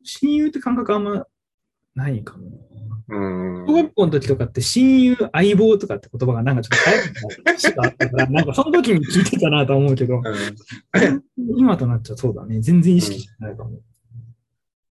[0.04, 1.26] 親友って感覚あんま
[1.96, 2.44] ないかも。
[3.08, 3.72] うん小。
[3.74, 10.22] 学校の時とかって親友、相棒とかって言葉がなんかちょっと流行ってた時があったから、 なんかその時に聞いてたなとは思うけど、
[11.56, 12.60] 今となっちゃそうだね。
[12.60, 13.80] 全然意識してないかも。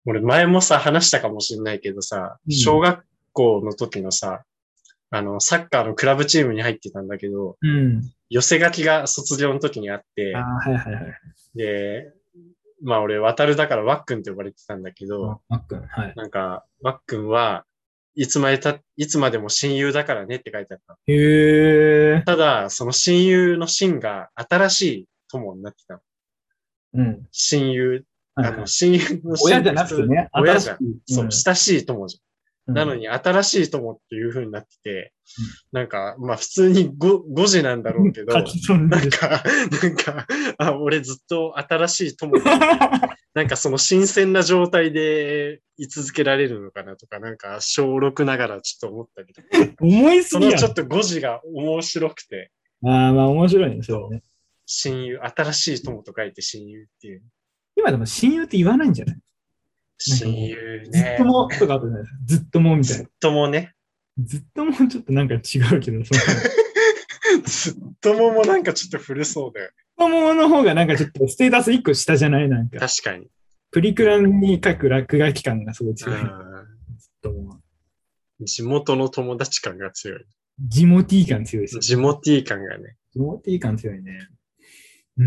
[0.05, 4.43] 俺前もさ、話したかもしれないけどさ、うん小学校の時のさ、
[5.09, 8.01] あの、サッカーのクラブチームに入ってたんだけど、うん。
[8.29, 11.03] 寄せ書きが卒業の時にあってあ、あ、はいはいはい。
[11.55, 12.11] で、
[12.81, 16.13] まあ俺、渡るだからワックンって呼ばれてたんだけど、マックン、はい。
[16.15, 17.65] なんか、ワックンは
[18.15, 20.97] いつまでた、いつまでも親友だからねって書いてあった。
[21.05, 22.23] へえ。
[22.25, 25.99] ただ、その親友の親が新しい友になってたの。
[26.95, 27.27] うん。
[27.31, 28.05] 親友、
[28.35, 30.77] あの、親友の親親じゃなくてね、親じゃん。
[31.05, 32.26] そう、親しい友じゃ
[32.73, 35.13] なのに、新しい友っていう風になってて、
[35.71, 38.33] なんか、まあ普通に 5, 5時なんだろうけど、
[38.89, 39.43] なんか、
[39.81, 52.51] なんか、あ、俺ずっと新しい友だ なんかその新鮮な状態で居続けられるのかなとか、なんか小6ながらちょっと思ったけど、思いすぎそのちょっと5時が面白くて、
[52.83, 54.23] ああ、まあ面白いね、そうね。
[54.65, 57.23] 親友、新しい友と書いて親友っていう。
[57.75, 59.17] 今でも親友って言わないんじゃない？
[59.97, 61.25] 親友ねずっと。
[61.25, 62.19] もとかあったじゃないですか。
[62.25, 63.09] ずっともみたいずっな。
[63.19, 63.73] ともね。
[64.19, 65.37] ずっともちょっとなんか違
[65.75, 66.19] うけど、その、
[67.45, 69.71] ず っずっとももなんかちょっと古そうだよ。
[69.97, 72.49] ともの方がなんかちょっとステータス一個下じゃない？
[72.49, 72.79] なんか。
[72.79, 73.27] 確かに。
[73.71, 76.19] プリクラに書く落書き感がすごい強い。
[76.19, 76.31] ずっう
[77.21, 77.61] ともん
[78.45, 80.25] 地元の友達感が強い。
[80.59, 81.81] ジモティー感強いですよ。
[81.81, 82.95] 地元感がね。
[83.13, 84.27] ジモティー感強いね。
[85.17, 85.25] うー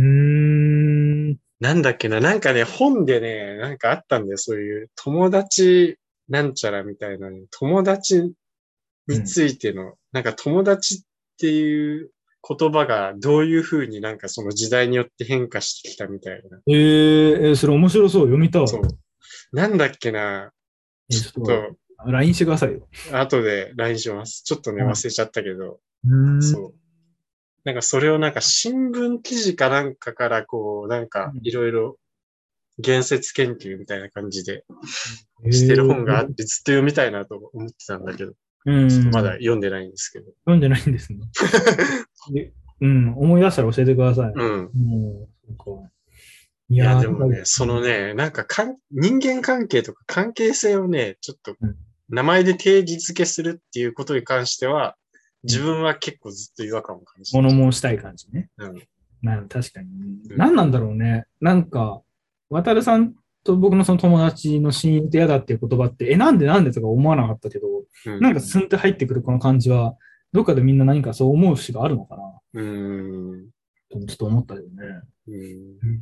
[1.33, 1.37] ん。
[1.61, 5.99] なんだっけな、なんかね、本でね、なんかあったんだよ、そういう友達
[6.29, 8.33] なんちゃらみたいなね、友達
[9.07, 10.99] についての、なんか友達っ
[11.39, 12.11] ていう
[12.49, 16.59] 言葉がどういうふうになんかその時代によって変化してきたみたいな。
[16.67, 16.77] えー、
[17.49, 18.23] えーそれ面白そう。
[18.23, 18.69] 読みたい。
[18.69, 18.83] そう。
[19.53, 20.53] なんだっけな、
[21.11, 22.89] えちょっと、と、LINE してくださいよ。
[23.13, 24.43] 後で LINE します。
[24.45, 26.43] ちょっとね、はい忘れちゃったけど、うーん。
[26.43, 26.75] そう。
[27.65, 31.99] なんかそれをなんか新聞記事かなんかからこう、なんかいろいろ
[32.79, 34.65] 言説研究みたいな感じで
[35.51, 38.33] してる本があってずっと読みたいなと思ってたんだけど、
[38.67, 39.11] うん。
[39.11, 40.27] まだ読んでないんですけど。
[40.45, 41.21] 読んでないんですね。
[42.33, 42.53] で
[42.83, 44.33] うん、思い出したら教えてください。
[44.35, 44.71] うん。
[44.75, 45.91] もう、そうか。
[46.71, 51.77] いいや、ーでもね、その、ね、なんかかん人間関係とか関係性をね、ちょっとうん
[52.11, 54.97] 名前で定義付けするっていうことに関しては、
[55.43, 57.43] 自分は結構ずっと違和感を感じてる。
[57.43, 58.51] 物申したい感じね。
[58.59, 58.83] うん
[59.23, 59.89] まあ、確かに。
[60.31, 61.25] うん何なんだろうね。
[61.41, 62.03] なんか、
[62.49, 63.15] 渡るさん
[63.45, 67.67] と僕のその友達の親友って嫌だっていう言葉って、え、なんでなんでとか思わなかったけど、
[68.07, 69.97] うんなんかスンって入ってくるこの感じは、
[70.33, 72.23] どっかでみんな何かそう思う節があるのかな
[72.55, 73.51] うーん。
[73.91, 74.69] とちょっと思ったよね。
[75.29, 76.01] うん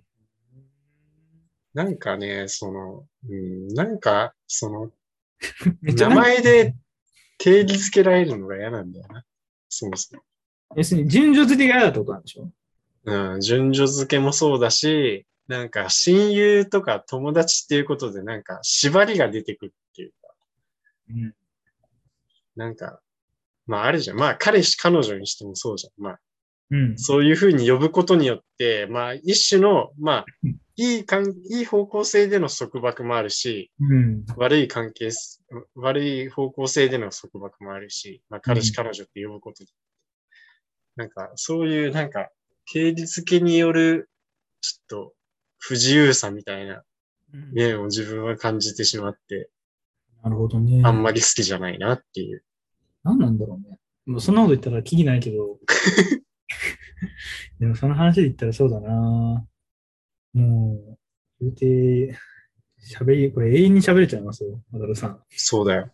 [1.75, 4.91] なんかね、その、うん、なんか、その、
[5.83, 6.75] 名前で
[7.39, 9.25] 定義付けられるのが嫌なんだよな。
[9.69, 10.23] そもそも。
[10.77, 12.51] 要するに順序付けが嫌だってことなんでしょ？
[13.05, 20.29] うん、順序付けもそうだし、なんか親友とか友達っていうことでなんか縛りが出てくるっていうか、
[21.09, 21.35] うん。
[22.55, 23.01] なんか、
[23.67, 24.19] まああるじゃん。
[24.19, 26.03] まあ彼氏彼女にしてもそうじゃん。
[26.03, 26.21] まあ
[26.71, 26.99] うん。
[26.99, 34.25] そういうふうに呼ぶことによって、まあ一種の、まあうんいい関いい方向性での束縛もあるし、うん。
[34.37, 35.43] 悪い関係す、
[35.75, 39.71] 悪い方向性での束縛もあるし、まあ彼氏彼女って呼ぶことで。
[40.95, 42.31] なんかそういうなんか
[42.73, 44.09] 定義付けによる
[44.61, 45.13] ちょっと
[45.59, 46.83] 不自由さみたいな
[47.53, 49.51] 面を自分は感じてしまって、
[50.23, 50.83] なるほどね。
[50.85, 52.45] あんまり好きじゃないなっていう。
[53.03, 53.79] 何なんだろうね。
[54.07, 55.59] もうそんなこと言ったらキリないけど。
[57.61, 59.47] でもその話で言ったらそうだな。
[60.35, 60.99] もう、
[61.41, 62.19] 言うて、
[62.81, 65.23] 喋り、これ永遠に喋れちゃいますよ、渡るさん。
[65.31, 65.91] そうだよ。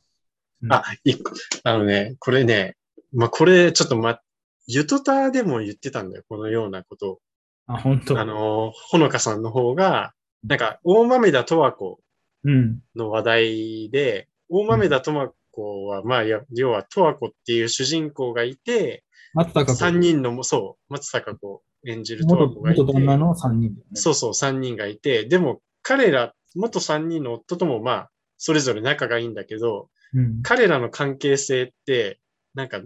[0.62, 1.32] うんあ、一個、
[1.64, 2.76] あのね、これね、
[3.12, 4.20] まあ、これちょっとま、
[4.66, 7.20] ゆとたでも言ってたんだよ、このようなことを。
[7.66, 8.18] あ、本当。
[8.18, 12.00] あの、ほのかさんの方が、なんか、大豆田十和子
[12.44, 12.80] うん。
[12.96, 23.80] の話題で、大豆田十和子は、まあ、や要は、十和子っていう主人公がいて、松坂子三人のも、そう、松坂子演じる十和元子がいて、元旦那の3人ね。
[23.94, 30.42] そうそう、三人がいて、でも、彼ら、元三人の夫とも、まあ、それぞれ仲がいいんだけど、うん。
[30.42, 32.20] 彼らの関係性って、
[32.54, 32.80] なんか、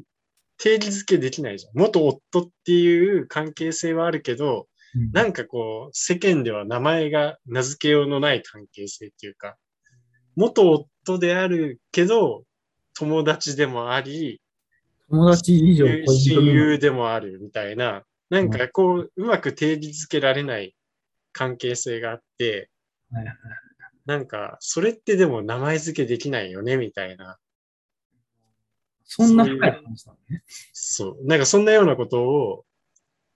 [0.59, 1.73] 定義づけできないじゃん。
[1.79, 9.57] 元夫っていう関係性はあるけど、うんなんかこう、世間では名前が名付けようのない関係性っていうか、
[10.35, 12.45] 元夫であるけど、
[12.95, 14.41] 友達でもあり、
[15.11, 20.75] 友達以上親友でもあるみたいな、なんかこう、うまく定義づけられない
[21.33, 22.71] 関係性があって、
[24.05, 27.39] なんか、それってでも名前付けできないよね、みたいな。
[29.05, 30.43] そんな深い話だね。
[30.73, 31.27] そう。
[31.27, 32.65] なんかそんなようなことを、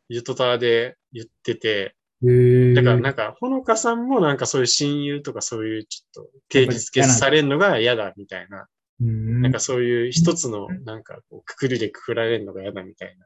[0.09, 8.69] ゆとたわで言ってて、だからなんか、ほのかさんもなんかそういう親友とかそういうちょっと定義付けされるのが嫌だみたいな。
[9.03, 13.17] うんなんかそういう一つのなんかこうくくりでくくられるのが嫌だみたい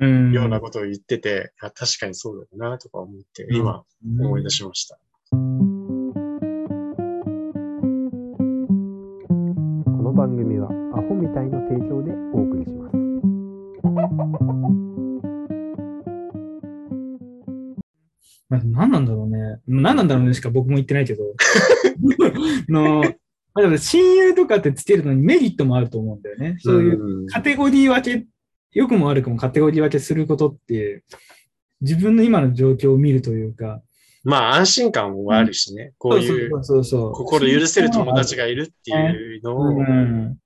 [0.00, 4.98] うんなようなことを言ってて、あ確かにそうだよなとか思って、今思い出しました。
[5.30, 5.36] こ
[10.02, 12.96] の番組はアホみたいの提供でお送りします。
[18.48, 19.60] まあ何なんだろうね。
[19.66, 21.22] 何なんだろうねしか僕も言ってないけど。
[22.68, 23.14] の、まあ
[23.54, 26.56] だから親友とかってつけるのにメリットもあると思うんだよね。
[26.60, 28.26] そういううんカテゴリー分け、
[28.72, 31.04] 良くも悪くもカテゴリー分けすることって、
[31.80, 33.80] 自分の今の状況を見るというか、
[34.24, 40.36] まあ安心感もあるしね、こういう心許せる友達がいるっていうのを、うん、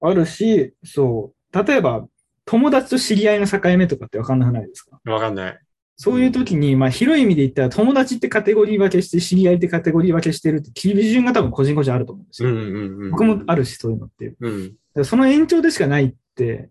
[0.00, 1.64] あるし、そう。
[1.66, 2.06] 例えば、
[2.44, 5.00] 友達と知り合いの境目とかって分かんなくないですか？
[5.04, 5.58] わかんない。
[6.02, 12.48] そういう時に、まあ広い意味で言ったら友達ってカテゴリー分けして、知り合いってカテゴリー分けしてるって基準が多分個人個人あると思うんですよ。
[12.48, 12.64] うんうん
[13.04, 13.10] うん。
[13.12, 14.34] 僕もあるし、そういうのって。
[14.40, 15.04] うん。
[15.04, 16.70] その延長でしかないって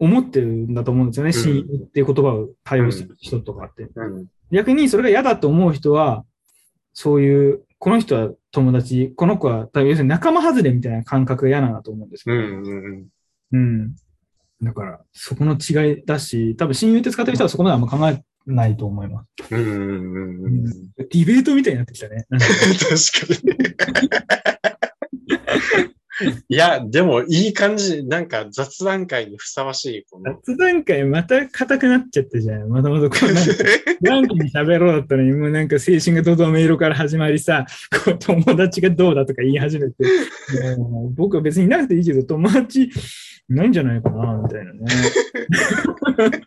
[0.00, 1.32] 思ってるんだと思うんですよね。
[1.32, 3.86] 親友っていう言葉を対応してる人とかって。
[3.94, 4.26] うん。
[4.50, 6.24] 逆にそれが嫌だと思う人は、
[6.92, 12.34] そういう、この人は友達、この子は、多分要するに仲間外れみたいな感覚が嫌なんだと思うんですよ。
[12.34, 13.06] うんうんうん。
[13.52, 13.94] うん。
[14.60, 19.28] だから、そこの違いだし、多分親友って使ってる人はそこまであんま考えないと思います。
[19.54, 20.64] うん。
[20.64, 22.26] ディベートみたいになってきたね。
[22.30, 23.52] 確かに。
[26.48, 28.04] いや、でもいい感じ。
[28.04, 30.04] なんか雑談会にふさわしい。
[30.46, 32.68] 雑談会また硬くなっちゃったじゃん。
[32.68, 33.52] またまたこうなんか、
[34.00, 37.66] 何気に喋ろうだったのに、もうなんか青春がどどめ色から始まりさ、
[38.04, 40.04] こう友達がどうだとか言い始めて、
[40.76, 42.90] もう僕は別にいなくていいけど、友達い
[43.48, 44.80] ないんじゃないかな、みたいなね。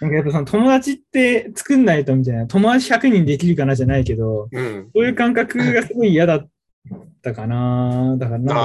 [0.00, 4.90] なんかやっぱその友達って作んないとみたいな、友達100人できるかなじゃないけど、うん。
[4.94, 6.48] そういう感覚がすごい嫌だっ
[7.22, 8.16] たかな。
[8.18, 8.62] だからなんか、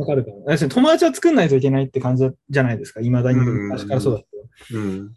[0.00, 0.56] わかるかな。
[0.56, 3.00] 友達は作んないといけないって感じじゃないですか。
[3.00, 4.80] 未だにうん昔からそうだけど。
[4.80, 5.12] うん。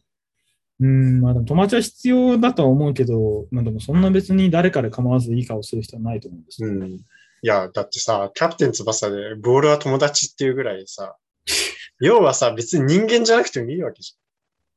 [0.77, 6.69] うん、まあでも友達は必要だとは思うけど、まあでもそんな別に誰かで構わずいい顔する人はないと思うんですよ。
[6.69, 6.83] うん。
[7.45, 11.15] いや、だってさ、キャプテン翼でボールは友達っていうぐらいさ、
[12.01, 14.24] 要はさ、別に人間じゃなくてもいいわけじゃん。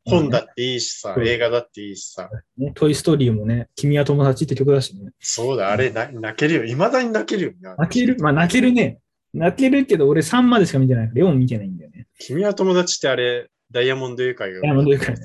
[0.09, 2.29] 本だっていいしさ、うん映画だっていいしさ。
[2.57, 5.13] ね、トイストーリーもね、君は友達って曲だしね。
[5.21, 6.63] そうだ、あれな泣けるよ。
[6.67, 7.77] 未だに泣けるよな。
[7.77, 8.17] 泣ける？
[8.19, 9.01] まあ泣けるね。
[9.35, 12.07] 泣けるけど俺3までしか見てないから4見てないんだよね。
[12.19, 14.61] 君は友達ってあれ、ダイヤモンド愉快が。
[14.61, 15.21] ダイヤモンド愉快ね。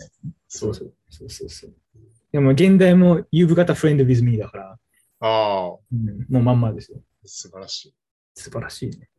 [0.48, 0.94] そそううそう。
[1.10, 1.74] そうそうそう。
[2.32, 4.80] でも現代も You've got a friend with me だから、
[5.20, 7.00] ああ、うん、もうまんまですよ。
[7.24, 7.94] 素晴らしい。
[8.36, 9.10] 素晴らしいね。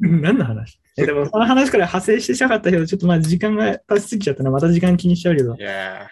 [0.00, 0.78] 何の話？
[0.98, 4.50] えでもその話から派生してしたかったけど、ちょっとまあ時間が経ちすぎちゃったな。
[4.50, 5.60] また時間気にしちゃうけどい。
[5.60, 6.08] や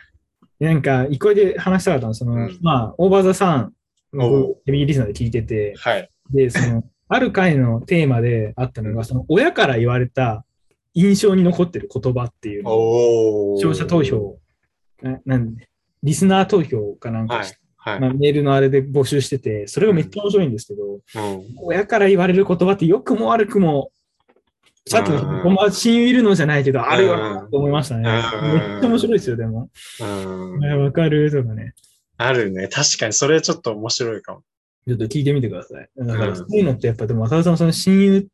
[0.61, 3.73] なんか、一個で話したかったのその、うんまあ、オーバーザさん、
[4.17, 6.09] おうヘビーリスナーで聞いててー、はい。
[6.31, 10.45] で、その、ある回のテーマであったのが、その、親から言われた
[10.95, 12.71] 印象に残ってる言葉っていうの
[13.57, 14.03] 視聴者投。
[14.05, 14.39] 票、
[15.03, 15.69] ななんで、
[16.03, 17.59] リスナー投票かなんかはいして、。
[17.85, 18.01] はい。
[18.01, 21.01] まあ、メールのあれで募集してて、それがめっちゃ面白いんですけど、うん
[21.63, 23.91] 親から言われる言葉って良くも悪くも、
[24.87, 28.09] さっきの親友いるのじゃないけど、あるよなと思いましたね。
[28.09, 29.69] うんめっちゃ面白いですよ、でも。
[30.01, 31.75] わかるとかね。
[32.17, 32.69] あるね。
[32.69, 34.43] 確かに、それちょっと面白いかも。
[34.87, 35.89] ちょっと聞いてみてください。
[35.95, 38.27] だから、うんそういうのってやっぱ、でも、渡辺さんのその親友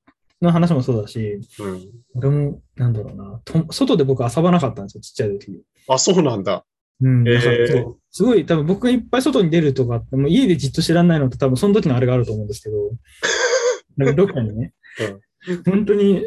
[0.42, 1.88] の話もそうだし、うん。
[2.14, 5.60] 俺も、なんだろうな、と外で僕遊ばなかったんですよ、ちっちゃい時。
[5.88, 6.64] あ、そうなんだ。
[7.00, 7.24] うん。
[7.24, 12.90] だからへーすごい、多分僕がいっぱい外に出るとかって、もう家でじっと知らないのって多分その時のあれがあると思うんですけど、
[13.96, 14.72] なんかどっかにね、
[15.64, 16.24] 本当に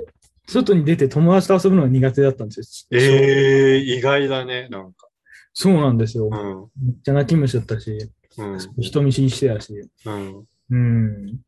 [0.48, 3.00] 外に出て友達と遊ぶのが苦手だったんですよ。
[3.00, 4.68] ええ意外だね。
[4.70, 5.08] なんか。
[5.54, 6.30] そうなんですよ。
[6.32, 6.88] うん。
[6.88, 8.60] めっちゃ泣き虫だったし、うん。
[8.80, 9.74] 人見知りしてたし。
[10.06, 10.46] うん。
[10.70, 11.40] うん。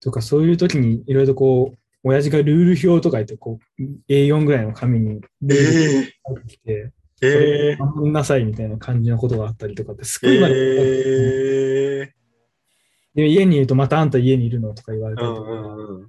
[0.00, 6.92] とか、そういう時にいろいろとこう、親父がルール表とか言って、こう、A4 ぐらいの紙にルールえ書いてきて、え
[7.22, 12.14] ええ守んなさいみたいな感じのことがあったりとかって、すごい今でええ
[13.14, 16.08] で家にいるとまたあんた家にいるのとか言われたうんりとか、うんうん。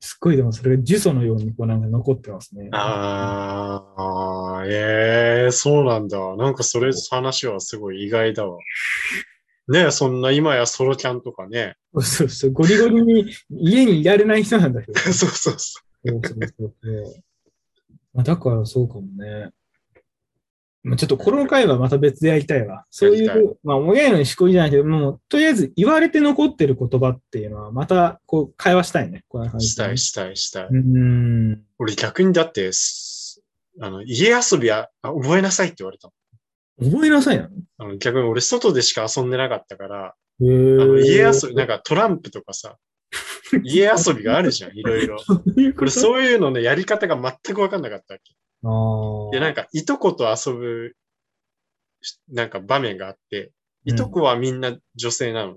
[0.00, 2.68] すっごいでもそれが呪詛のようにこうなんか残ってますね。
[2.72, 6.18] ああ、ええそうなんだ。
[6.36, 8.58] なんかそれ話はすごい意外だわ。
[9.68, 11.76] ねえ、そんな今やソロキャンとかね。
[12.00, 14.98] そうそうゴリゴリに家にいられない人なんだけど。
[15.00, 15.58] そうそうそそう
[16.04, 17.04] そうそうそう
[18.14, 19.50] まあ、だからそうかもね。
[20.88, 22.84] まあ、ちょっとこの回はまた別でやりたいわ。
[22.90, 29.24] そういう、まあ、親への思考じゃないけど、もう、とりあえず言われて残ってる言葉っていうのは、また、こう、会話したいね。
[29.28, 29.60] こんな感う。
[29.60, 30.64] じでしたいしたいしたい。
[30.64, 31.62] うーん。
[31.78, 33.42] 俺逆にだって、す
[33.80, 36.90] あの、家遊びはあ覚えなさいって言われたの。
[36.90, 37.48] 覚えなさいなの？
[37.78, 42.76] あの逆に俺外でしか遊んでなかったから、へあのー家遊び、なんかトランプとかさ、
[43.64, 45.16] 家遊びがあるじゃん、いろいろ。
[45.18, 45.42] こと？
[45.82, 48.34] 俺そういうのね、やり方が全くわかんなかったわけ。
[48.62, 50.94] で、なんか、いとこと遊ぶ、
[52.00, 53.52] しなんか場面があって、うん
[53.84, 55.56] いとこはみんな女性なの。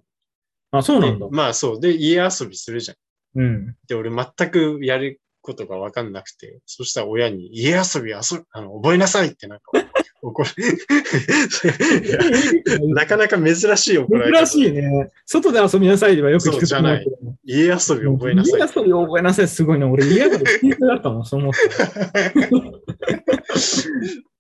[0.72, 1.32] あ、そうなんだで。
[1.32, 1.82] まあそう。
[1.82, 2.98] で、家遊びするじゃん。
[3.42, 3.76] うん。
[3.88, 9.72] で、俺全くやることがわかんなくて、そしたら親に家遊び遊ぶ、あの、覚えなさいってなんか
[10.22, 10.50] 怒る。
[12.94, 14.46] なかなか珍しい怒られ方。
[14.46, 15.10] 珍しいね。
[15.26, 17.12] 外で遊びなさいではよく聞くと思うけど。
[17.44, 18.60] 家遊び覚えなさい。
[18.60, 19.88] 家遊び覚えなさい、すごいな。
[19.88, 21.60] 俺、家遊び聞いてだったもん、そう思って。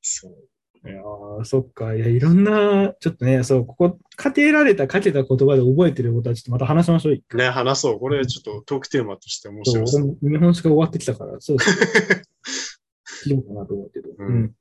[0.01, 0.35] そう。
[0.83, 1.93] いやーそっか。
[1.93, 7.37] いや、いろんな、ちょっとね、そう、ここ、かけられた、かけた言葉で覚えてることは、ちょっとまた話しましょう。
[7.37, 7.99] ね、話そう。
[7.99, 10.17] これちょっとトークテーマとして面白そう。
[10.23, 12.81] 俺も日本史が終わってきたから、そうです。
[13.27, 14.09] 聞こうかなと思うけど。
[14.17, 14.55] うんうん。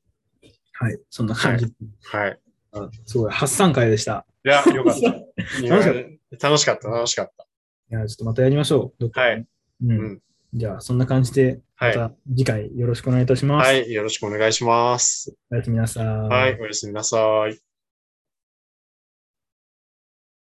[0.72, 1.66] はい、そんな感じ。
[2.04, 2.38] はい。
[3.06, 4.26] すごい、発散会でした。
[4.44, 5.14] いや、よかった。
[5.68, 7.46] 楽しかっ楽しかった、楽しかった。
[7.90, 9.10] いや、ちょっとまたやりましょう。
[9.12, 9.46] はい。
[9.82, 9.90] うん。
[9.90, 11.60] うんじゃあ、そんな感じで、はい。
[11.80, 13.66] また次回よろしくお願いいたします。
[13.66, 13.90] はい。
[13.90, 15.34] よろしくお願いします。
[15.50, 16.06] おやすみなさい。
[16.06, 16.60] はい。
[16.60, 17.18] おやすみなさ
[17.48, 17.69] い。